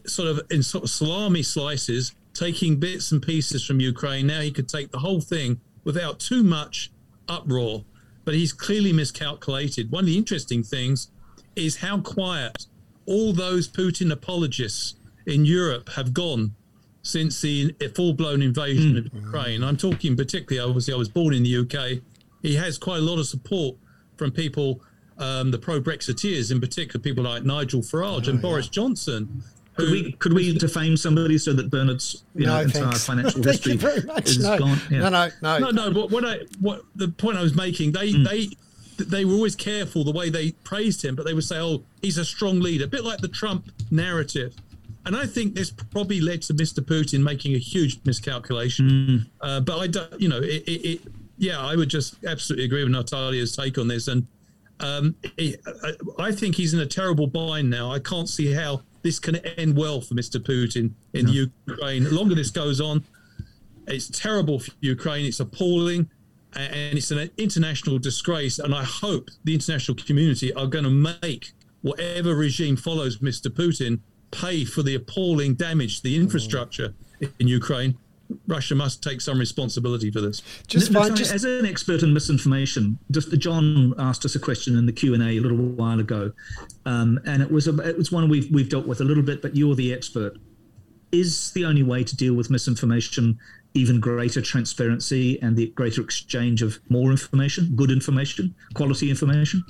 [0.05, 4.27] sort of in sort of salami slices taking bits and pieces from Ukraine.
[4.27, 6.91] Now he could take the whole thing without too much
[7.27, 7.83] uproar.
[8.23, 9.91] But he's clearly miscalculated.
[9.91, 11.09] One of the interesting things
[11.55, 12.67] is how quiet
[13.05, 14.95] all those Putin apologists
[15.25, 16.55] in Europe have gone
[17.03, 19.05] since the full blown invasion mm.
[19.05, 19.63] of Ukraine.
[19.63, 22.01] I'm talking particularly, obviously, I was born in the UK.
[22.41, 23.75] He has quite a lot of support
[24.17, 24.81] from people
[25.17, 28.41] um, the pro-Brexiteers, in particular, people like Nigel Farage oh, and yeah.
[28.41, 29.43] Boris Johnson.
[29.75, 33.73] Could we could we defame somebody so that Bernard's you no, know, entire financial history
[34.25, 34.59] is no.
[34.59, 34.77] gone?
[34.89, 34.99] Yeah.
[34.99, 35.91] No, no, no, no, no.
[35.91, 38.27] But what I what the point I was making, they mm.
[38.27, 38.49] they
[39.03, 42.17] they were always careful the way they praised him, but they would say, "Oh, he's
[42.17, 44.55] a strong leader," a bit like the Trump narrative.
[45.05, 46.79] And I think this probably led to Mr.
[46.79, 48.87] Putin making a huge miscalculation.
[48.89, 49.25] Mm.
[49.41, 51.01] Uh, but I don't, you know, it, it, it,
[51.37, 54.07] yeah, I would just absolutely agree with Natalia's take on this.
[54.07, 54.27] And
[54.79, 55.55] um, I,
[56.19, 57.91] I think he's in a terrible bind now.
[57.91, 60.39] I can't see how this can end well for Mr.
[60.39, 61.31] Putin in no.
[61.67, 62.03] Ukraine.
[62.03, 63.03] The longer this goes on,
[63.87, 65.25] it's terrible for Ukraine.
[65.25, 66.09] It's appalling
[66.53, 68.59] and it's an international disgrace.
[68.59, 73.47] And I hope the international community are going to make whatever regime follows Mr.
[73.47, 73.99] Putin
[74.31, 76.93] pay for the appalling damage to the infrastructure
[77.39, 77.97] in Ukraine.
[78.47, 80.41] Russia must take some responsibility for this.
[80.67, 84.85] Just, fine, just as an expert in misinformation, just John asked us a question in
[84.85, 86.31] the Q and A a little while ago,
[86.85, 89.41] um, and it was a, it was one we've we've dealt with a little bit,
[89.41, 90.37] but you're the expert.
[91.11, 93.37] Is the only way to deal with misinformation
[93.73, 99.63] even greater transparency and the greater exchange of more information, good information, quality information?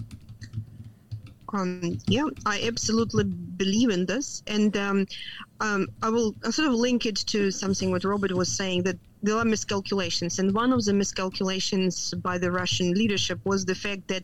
[1.54, 5.08] Um, yeah, I absolutely believe in this, and um,
[5.60, 9.36] um, I will sort of link it to something what Robert was saying that there
[9.36, 14.24] are miscalculations, and one of the miscalculations by the Russian leadership was the fact that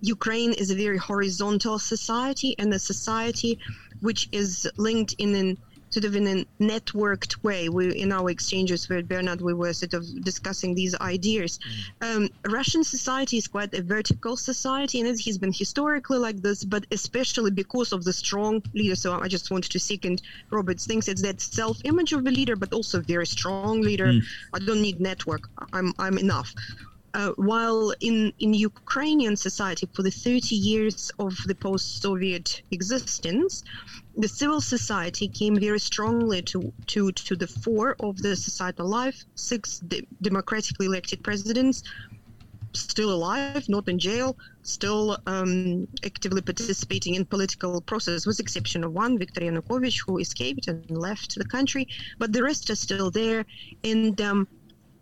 [0.00, 3.58] Ukraine is a very horizontal society and a society
[4.00, 5.58] which is linked in an
[5.92, 7.68] sort of in a networked way.
[7.68, 11.58] We in our exchanges with Bernard, we were sort of discussing these ideas.
[12.00, 12.16] Mm.
[12.16, 16.64] Um, Russian society is quite a vertical society, and it has been historically like this,
[16.64, 18.96] but especially because of the strong leader.
[18.96, 21.08] So I just wanted to second Robert's things.
[21.08, 24.06] It's that self-image of the leader, but also very strong leader.
[24.06, 24.22] Mm.
[24.54, 25.48] I don't need network.
[25.72, 26.54] I'm I'm enough.
[27.14, 33.64] Uh, while in, in Ukrainian society, for the 30 years of the post Soviet existence,
[34.16, 39.24] the civil society came very strongly to, to, to the fore of the societal life.
[39.34, 41.82] Six de- democratically elected presidents
[42.74, 48.92] still alive, not in jail, still um, actively participating in political process, with exception of
[48.92, 51.88] one, Viktor Yanukovych, who escaped and left the country.
[52.18, 53.44] But the rest are still there.
[53.84, 54.48] And um,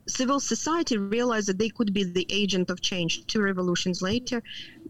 [0.06, 4.42] civil society realized that they could be the agent of change two revolutions later.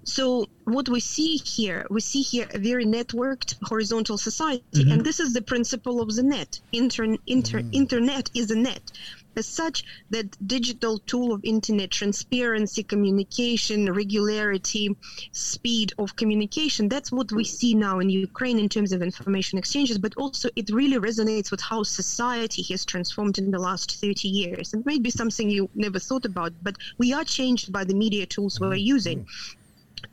[0.04, 4.92] So what we see here, we see here a very networked horizontal society, mm-hmm.
[4.92, 6.60] and this is the principle of the net.
[6.72, 7.68] Inter, inter, mm.
[7.72, 8.92] Internet is a net
[9.36, 14.96] as such that digital tool of internet transparency communication regularity
[15.32, 19.98] speed of communication that's what we see now in ukraine in terms of information exchanges
[19.98, 24.74] but also it really resonates with how society has transformed in the last 30 years
[24.74, 28.26] it may be something you never thought about but we are changed by the media
[28.26, 29.26] tools we're using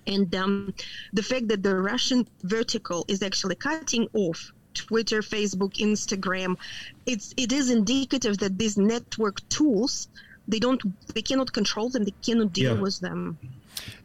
[0.08, 0.74] and um,
[1.14, 6.58] the fact that the Russian vertical is actually cutting off Twitter, Facebook, Instagram,
[7.06, 10.08] it's it is indicative that these network tools
[10.48, 10.82] they don't
[11.14, 12.82] they cannot control them, they cannot deal yeah.
[12.82, 13.38] with them.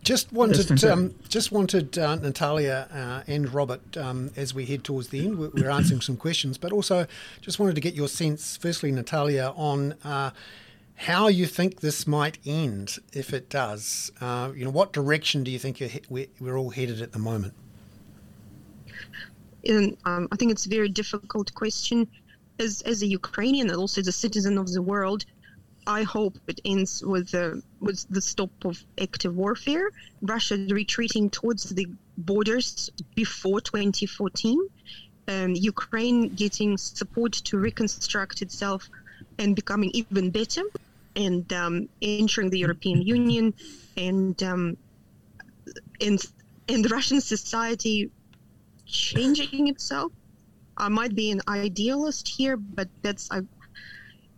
[0.03, 5.09] Just wanted, um, just wanted uh, Natalia uh, and Robert, um, as we head towards
[5.09, 7.07] the end, we're, we're answering some questions, but also
[7.41, 10.31] just wanted to get your sense, firstly, Natalia, on uh,
[10.95, 14.11] how you think this might end if it does.
[14.21, 17.55] Uh, you know, what direction do you think we're, we're all headed at the moment?
[19.65, 22.09] And um, I think it's a very difficult question.
[22.59, 25.25] As, as a Ukrainian and also as a citizen of the world,
[25.87, 29.91] I hope it ends with the with the stop of active warfare.
[30.21, 31.89] Russia retreating towards the
[32.19, 34.61] borders before 2014,
[35.29, 38.89] um, Ukraine getting support to reconstruct itself
[39.39, 40.63] and becoming even better,
[41.17, 43.55] and um, entering the European Union,
[43.97, 44.77] and um,
[46.01, 46.21] and
[46.69, 48.11] and Russian society
[48.87, 50.13] changing itself.
[50.77, 53.43] I might be an idealist here, but that's I.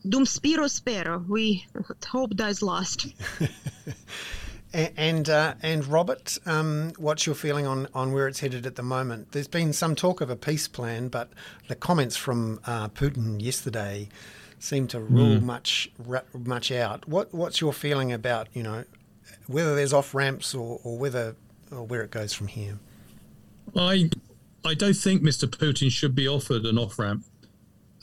[0.06, 1.24] Dum spiro spero.
[1.26, 1.64] We
[2.06, 3.06] hope dies last.
[4.74, 8.82] and uh, and Robert, um, what's your feeling on, on where it's headed at the
[8.82, 9.32] moment?
[9.32, 11.30] There's been some talk of a peace plan, but
[11.68, 14.08] the comments from uh, Putin yesterday
[14.64, 15.42] seem to rule mm.
[15.42, 15.90] much
[16.32, 17.06] much out.
[17.08, 18.84] What what's your feeling about you know
[19.46, 21.36] whether there's off ramps or, or whether
[21.70, 22.78] or where it goes from here?
[23.76, 24.10] I
[24.64, 25.46] I don't think Mr.
[25.46, 27.24] Putin should be offered an off ramp.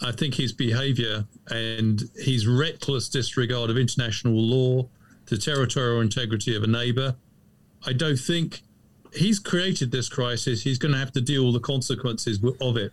[0.03, 4.87] I think his behavior and his reckless disregard of international law,
[5.27, 7.15] the territorial integrity of a neighbor,
[7.85, 8.61] I don't think
[9.13, 10.63] he's created this crisis.
[10.63, 12.91] He's going to have to deal with the consequences of it.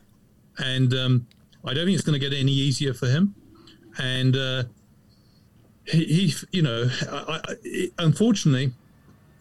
[0.59, 1.27] And um,
[1.65, 3.35] I don't think it's going to get any easier for him.
[3.99, 4.63] And uh,
[5.85, 8.73] he, he, you know, I, I, unfortunately,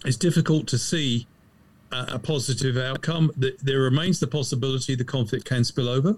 [0.06, 1.28] it's difficult to see
[1.92, 3.32] a positive outcome.
[3.38, 6.18] There remains the possibility the conflict can spill over.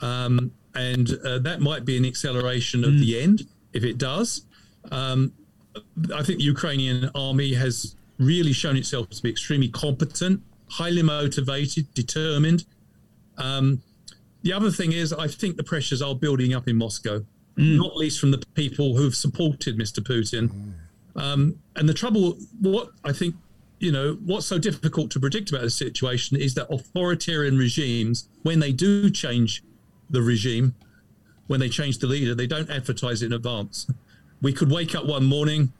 [0.00, 3.00] Um, and uh, that might be an acceleration of mm.
[3.00, 4.46] the end if it does.
[4.90, 5.32] Um,
[6.14, 10.40] I think the Ukrainian army has really shown itself to be extremely competent,
[10.70, 12.64] highly motivated, determined.
[13.36, 13.82] Um,
[14.42, 17.24] the other thing is, I think the pressures are building up in Moscow,
[17.58, 17.76] mm.
[17.76, 20.00] not least from the people who've supported Mr.
[20.00, 20.48] Putin.
[20.48, 21.20] Mm.
[21.20, 23.34] Um, and the trouble, what I think,
[23.80, 28.60] you know, what's so difficult to predict about the situation is that authoritarian regimes, when
[28.60, 29.62] they do change
[30.10, 30.74] the regime,
[31.48, 33.90] when they change the leader, they don't advertise it in advance.
[34.40, 35.72] We could wake up one morning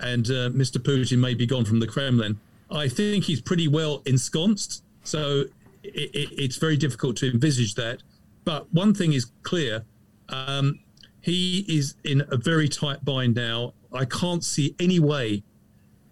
[0.00, 0.78] and uh, Mr.
[0.78, 2.38] Putin may be gone from the Kremlin.
[2.70, 5.44] I think he's pretty well ensconced, so
[5.82, 8.02] it, it, it's very difficult to envisage that.
[8.44, 9.84] But one thing is clear
[10.28, 10.78] um,
[11.20, 13.74] he is in a very tight bind now.
[13.92, 15.42] I can't see any way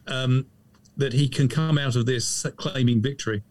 [0.07, 0.47] um,
[0.97, 3.43] that he can come out of this claiming victory.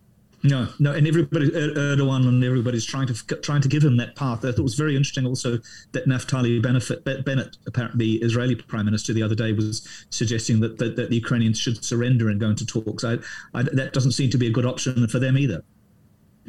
[0.44, 4.40] No, no, and everybody, Erdogan and everybody's trying to trying to give him that path.
[4.40, 5.58] I thought it was very interesting also
[5.94, 10.96] that Naftali Bennett, apparently the Israeli prime minister, the other day was suggesting that, that,
[10.96, 13.04] that the Ukrainians should surrender and go into talks.
[13.04, 13.18] I,
[13.56, 15.64] I, that doesn't seem to be a good option for them either.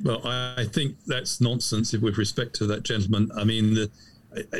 [0.04, 3.30] Well, I think that's nonsense with respect to that gentleman.
[3.36, 3.90] I mean, the,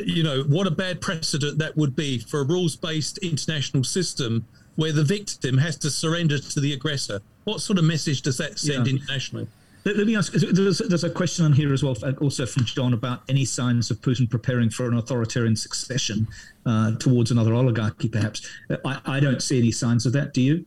[0.03, 4.45] you know, what a bad precedent that would be for a rules based international system
[4.75, 7.21] where the victim has to surrender to the aggressor.
[7.43, 8.93] What sort of message does that send yeah.
[8.93, 9.47] internationally?
[9.85, 10.33] Let, let, me ask.
[10.33, 13.91] There's, there's, a question on here as well, uh, also from John, about any signs
[13.91, 16.27] of Putin preparing for an authoritarian succession
[16.65, 18.45] uh, towards another oligarchy, perhaps.
[18.85, 20.33] I, I don't see any signs of that.
[20.33, 20.65] Do you?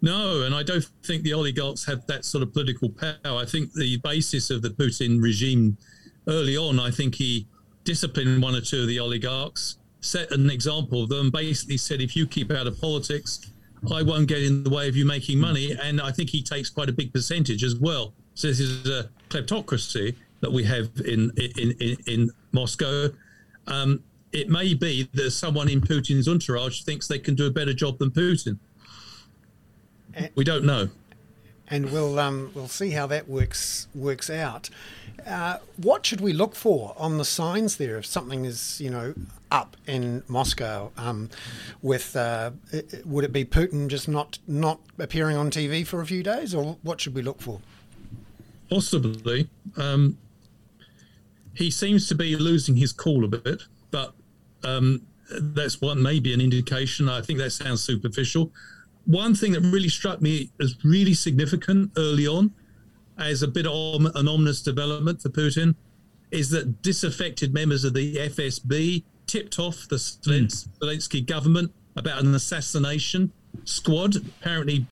[0.00, 3.14] No, and I don't think the oligarchs have that sort of political power.
[3.24, 5.76] I think the basis of the Putin regime
[6.26, 7.46] early on, I think he
[7.84, 12.16] disciplined one or two of the oligarchs, set an example of them, basically said, if
[12.16, 13.52] you keep out of politics,
[13.92, 15.76] I won't get in the way of you making money.
[15.82, 18.12] And I think he takes quite a big percentage as well.
[18.34, 23.08] So this is a kleptocracy that we have in in in, in Moscow.
[23.66, 24.02] Um,
[24.32, 27.98] it may be that someone in Putin's entourage thinks they can do a better job
[27.98, 28.58] than Putin.
[30.14, 30.88] And, we don't know,
[31.68, 34.70] and we'll um, we'll see how that works works out.
[35.26, 39.14] Uh, what should we look for on the signs there if something is you know
[39.52, 41.30] up in Moscow um,
[41.80, 42.50] with uh,
[43.04, 46.76] would it be Putin just not not appearing on TV for a few days, or
[46.82, 47.60] what should we look for?
[48.68, 49.48] Possibly.
[49.76, 50.18] Um,
[51.54, 54.14] he seems to be losing his cool a bit, but
[54.64, 57.08] um, that's one maybe an indication.
[57.08, 58.50] I think that sounds superficial.
[59.04, 62.52] One thing that really struck me as really significant early on,
[63.28, 65.74] as a bit of an ominous development for Putin,
[66.30, 70.46] is that disaffected members of the FSB tipped off the hmm.
[70.84, 73.32] Zelensky government about an assassination
[73.64, 74.86] squad, apparently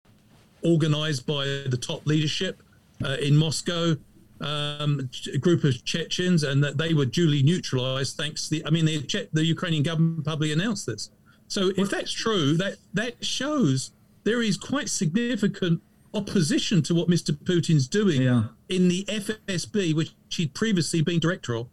[0.63, 2.63] organized by the top leadership
[3.05, 3.97] uh, in Moscow,
[4.41, 8.67] um, a group of Chechens, and that they were duly neutralized thanks to the.
[8.67, 11.11] I mean, the, che- the Ukrainian government publicly announced this.
[11.49, 13.93] So if that's true, that that shows
[14.25, 17.31] there is quite significant opposition to what Mr.
[17.33, 18.45] Putin's doing yeah.
[18.69, 21.69] in the FSB, which he'd previously been director of.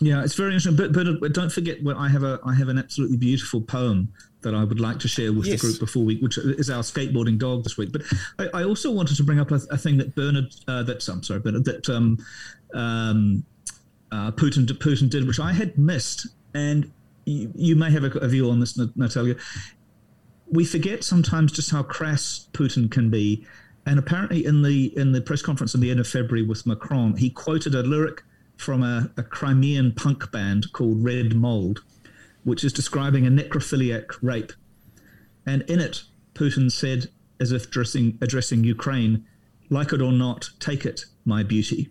[0.00, 0.76] Yeah, it's very interesting.
[0.76, 4.12] But but don't forget, well, I have a I have an absolutely beautiful poem
[4.42, 5.60] that I would like to share with yes.
[5.60, 7.90] the group before we, which is our skateboarding dog this week.
[7.92, 8.02] But
[8.38, 11.22] I, I also wanted to bring up a, a thing that Bernard, uh, that I'm
[11.22, 12.18] sorry, Bernard, that um,
[12.74, 13.44] um,
[14.12, 16.90] uh, Putin Putin did, which I had missed, and
[17.24, 19.36] you, you may have a, a, view on this, Natalia.
[20.50, 23.46] We forget sometimes just how crass Putin can be,
[23.86, 27.16] and apparently in the in the press conference at the end of February with Macron,
[27.16, 28.22] he quoted a lyric
[28.56, 31.82] from a, a Crimean punk band called Red Mold,
[32.44, 34.52] which is describing a necrophiliac rape.
[35.46, 36.04] And in it,
[36.34, 37.08] Putin said,
[37.40, 39.26] as if addressing, addressing Ukraine,
[39.70, 41.90] like it or not, take it, my beauty.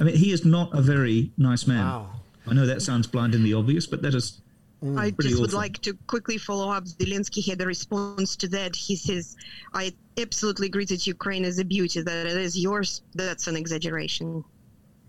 [0.00, 1.84] I mean, he is not a very nice man.
[1.84, 2.10] Wow.
[2.46, 4.40] I know that sounds blind in the obvious, but that is.
[4.96, 5.40] I just awful.
[5.42, 6.84] would like to quickly follow up.
[6.84, 8.74] Zelensky had a response to that.
[8.74, 9.36] He says,
[9.74, 13.02] I absolutely agree that Ukraine is a beauty, that it is yours.
[13.14, 14.42] That's an exaggeration.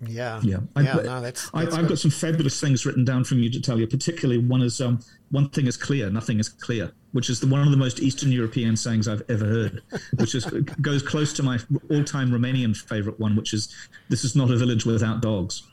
[0.07, 0.93] Yeah, yeah, I, yeah.
[0.95, 3.80] No, that's, that's I, have got some fabulous things written down from you to tell
[3.80, 3.86] you.
[3.86, 4.99] Particularly, one is um,
[5.30, 8.32] one thing is clear, nothing is clear, which is the, one of the most Eastern
[8.32, 9.84] European sayings I've ever heard,
[10.15, 10.45] which is
[10.82, 11.59] goes close to my
[11.91, 13.76] all-time Romanian favorite one, which is
[14.09, 15.67] "This is not a village without dogs."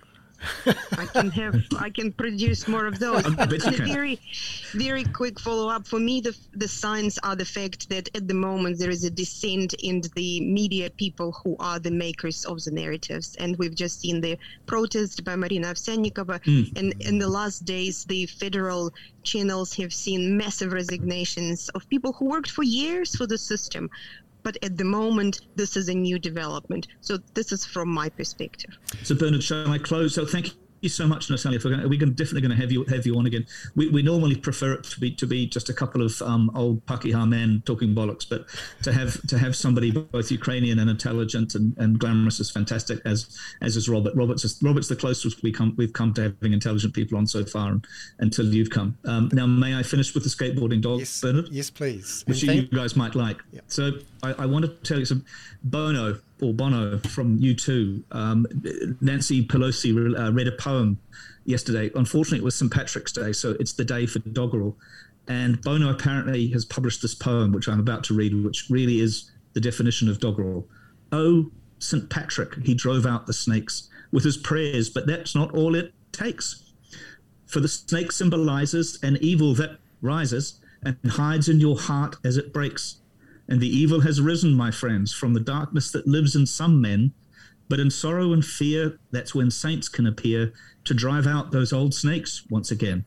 [0.92, 3.24] I can have I can produce more of those.
[3.38, 4.20] a very
[4.72, 8.34] very quick follow up for me the the signs are the fact that at the
[8.34, 12.70] moment there is a descent in the media people who are the makers of the
[12.70, 16.78] narratives and we've just seen the protest by Marina Ovsyannikova mm.
[16.78, 22.26] and in the last days the federal channels have seen massive resignations of people who
[22.26, 23.90] worked for years for the system
[24.48, 26.86] but at the moment, this is a new development.
[27.02, 28.78] So this is from my perspective.
[29.02, 30.14] So Bernard, shall I close?
[30.14, 30.52] So thank you
[30.82, 31.60] you so much, Natalia.
[31.60, 33.46] For we're definitely going to have you have you on again.
[33.74, 36.84] We, we normally prefer it to be to be just a couple of um, old
[36.86, 38.46] Pakeha men talking bollocks, but
[38.82, 43.00] to have to have somebody both Ukrainian and intelligent and, and glamorous is fantastic.
[43.04, 44.14] As as is Robert.
[44.14, 47.70] Robert's Robert's the closest we come we've come to having intelligent people on so far,
[47.70, 47.86] and,
[48.18, 48.96] until you've come.
[49.04, 51.48] Um, now, may I finish with the skateboarding dog, yes, Bernard?
[51.50, 52.24] Yes, please.
[52.26, 53.38] Which you, you guys might like.
[53.52, 53.64] Yep.
[53.68, 55.24] So I, I want to tell you some
[55.62, 58.02] Bono or Bono from U2.
[58.12, 58.46] Um,
[59.00, 60.98] Nancy Pelosi uh, read a poem
[61.44, 61.90] yesterday.
[61.94, 62.72] Unfortunately, it was St.
[62.72, 64.76] Patrick's Day, so it's the day for doggerel.
[65.26, 69.30] And Bono apparently has published this poem, which I'm about to read, which really is
[69.52, 70.66] the definition of doggerel.
[71.12, 72.08] Oh, St.
[72.10, 76.72] Patrick, he drove out the snakes with his prayers, but that's not all it takes.
[77.46, 82.52] For the snake symbolizes an evil that rises and hides in your heart as it
[82.52, 82.97] breaks.
[83.48, 87.12] And the evil has risen, my friends, from the darkness that lives in some men.
[87.68, 90.52] But in sorrow and fear, that's when saints can appear
[90.84, 93.04] to drive out those old snakes once again.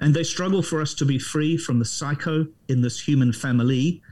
[0.00, 4.02] And they struggle for us to be free from the psycho in this human family.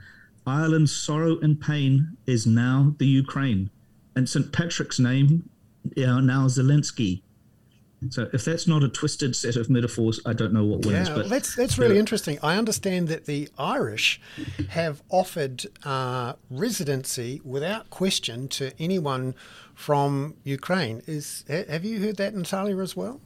[0.45, 3.69] Ireland's sorrow and pain is now the Ukraine.
[4.15, 4.51] And St.
[4.51, 5.49] Patrick's name
[5.97, 7.21] are now Zelensky.
[8.09, 11.29] So if that's not a twisted set of metaphors, I don't know what yeah, But
[11.29, 12.37] that's that's really interesting.
[12.43, 14.21] I understand that the Irish
[14.69, 19.33] have offered uh, residency without question to anyone
[19.73, 21.01] from Ukraine.
[21.07, 23.19] Is have you heard that, Natalia, as well?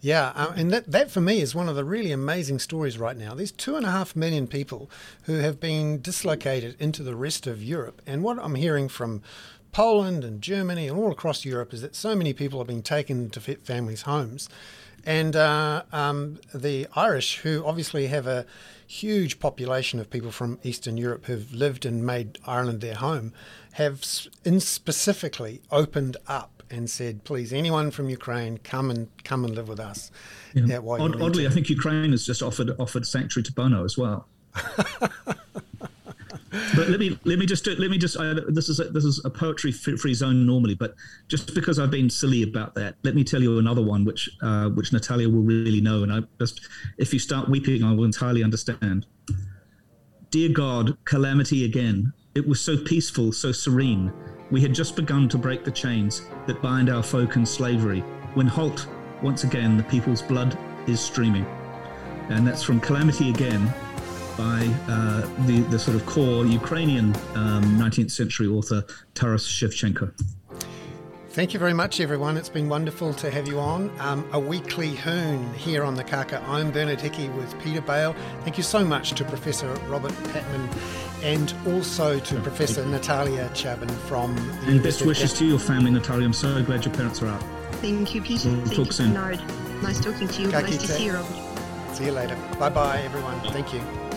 [0.00, 3.16] Yeah, uh, and that, that for me is one of the really amazing stories right
[3.16, 3.34] now.
[3.34, 4.90] There's two and a half million people
[5.24, 8.02] who have been dislocated into the rest of Europe.
[8.06, 9.22] And what I'm hearing from
[9.72, 13.30] Poland and Germany and all across Europe is that so many people are being taken
[13.30, 14.48] to families' homes.
[15.04, 18.44] And uh, um, the Irish, who obviously have a
[18.86, 23.32] huge population of people from Eastern Europe who've lived and made Ireland their home,
[23.72, 24.04] have
[24.44, 29.68] in specifically opened up and said, "Please, anyone from Ukraine, come and come and live
[29.68, 30.10] with us."
[30.54, 30.78] Yeah.
[30.78, 34.26] Odd, oddly, I think Ukraine has just offered offered sanctuary to Bono as well.
[36.74, 39.20] but let me let me just let me just uh, this is a, this is
[39.24, 40.94] a poetry free zone normally, but
[41.28, 44.68] just because I've been silly about that, let me tell you another one which uh,
[44.70, 46.60] which Natalia will really know, and I just
[46.98, 49.06] if you start weeping, I will entirely understand.
[50.30, 52.12] Dear God, calamity again.
[52.34, 54.12] It was so peaceful, so serene.
[54.50, 58.00] We had just begun to break the chains that bind our folk in slavery.
[58.34, 58.86] When halt,
[59.22, 60.56] once again, the people's blood
[60.86, 61.46] is streaming.
[62.28, 63.72] And that's from Calamity Again
[64.38, 68.84] by uh, the, the sort of core Ukrainian um, 19th century author
[69.14, 70.12] Taras Shevchenko.
[71.30, 72.36] Thank you very much, everyone.
[72.36, 73.92] It's been wonderful to have you on.
[74.00, 76.42] Um, a weekly hoon here on the Kaka.
[76.48, 78.14] I'm Bernard Hickey with Peter Bale.
[78.42, 80.68] Thank you so much to Professor Robert Patman
[81.22, 84.34] and also to Professor Natalia Chaban from
[84.64, 86.24] the And best wishes to your family, Natalia.
[86.24, 87.42] I'm so glad your parents are out.
[87.74, 88.48] Thank you, Peter.
[88.48, 89.12] We'll Thank talk you, soon.
[89.12, 89.42] Bernard.
[89.82, 90.48] Nice talking to you.
[90.48, 91.94] Nice to see you, Robert.
[91.94, 92.36] See you later.
[92.58, 93.38] Bye bye, everyone.
[93.52, 94.07] Thank you.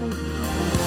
[0.00, 0.79] Thank you.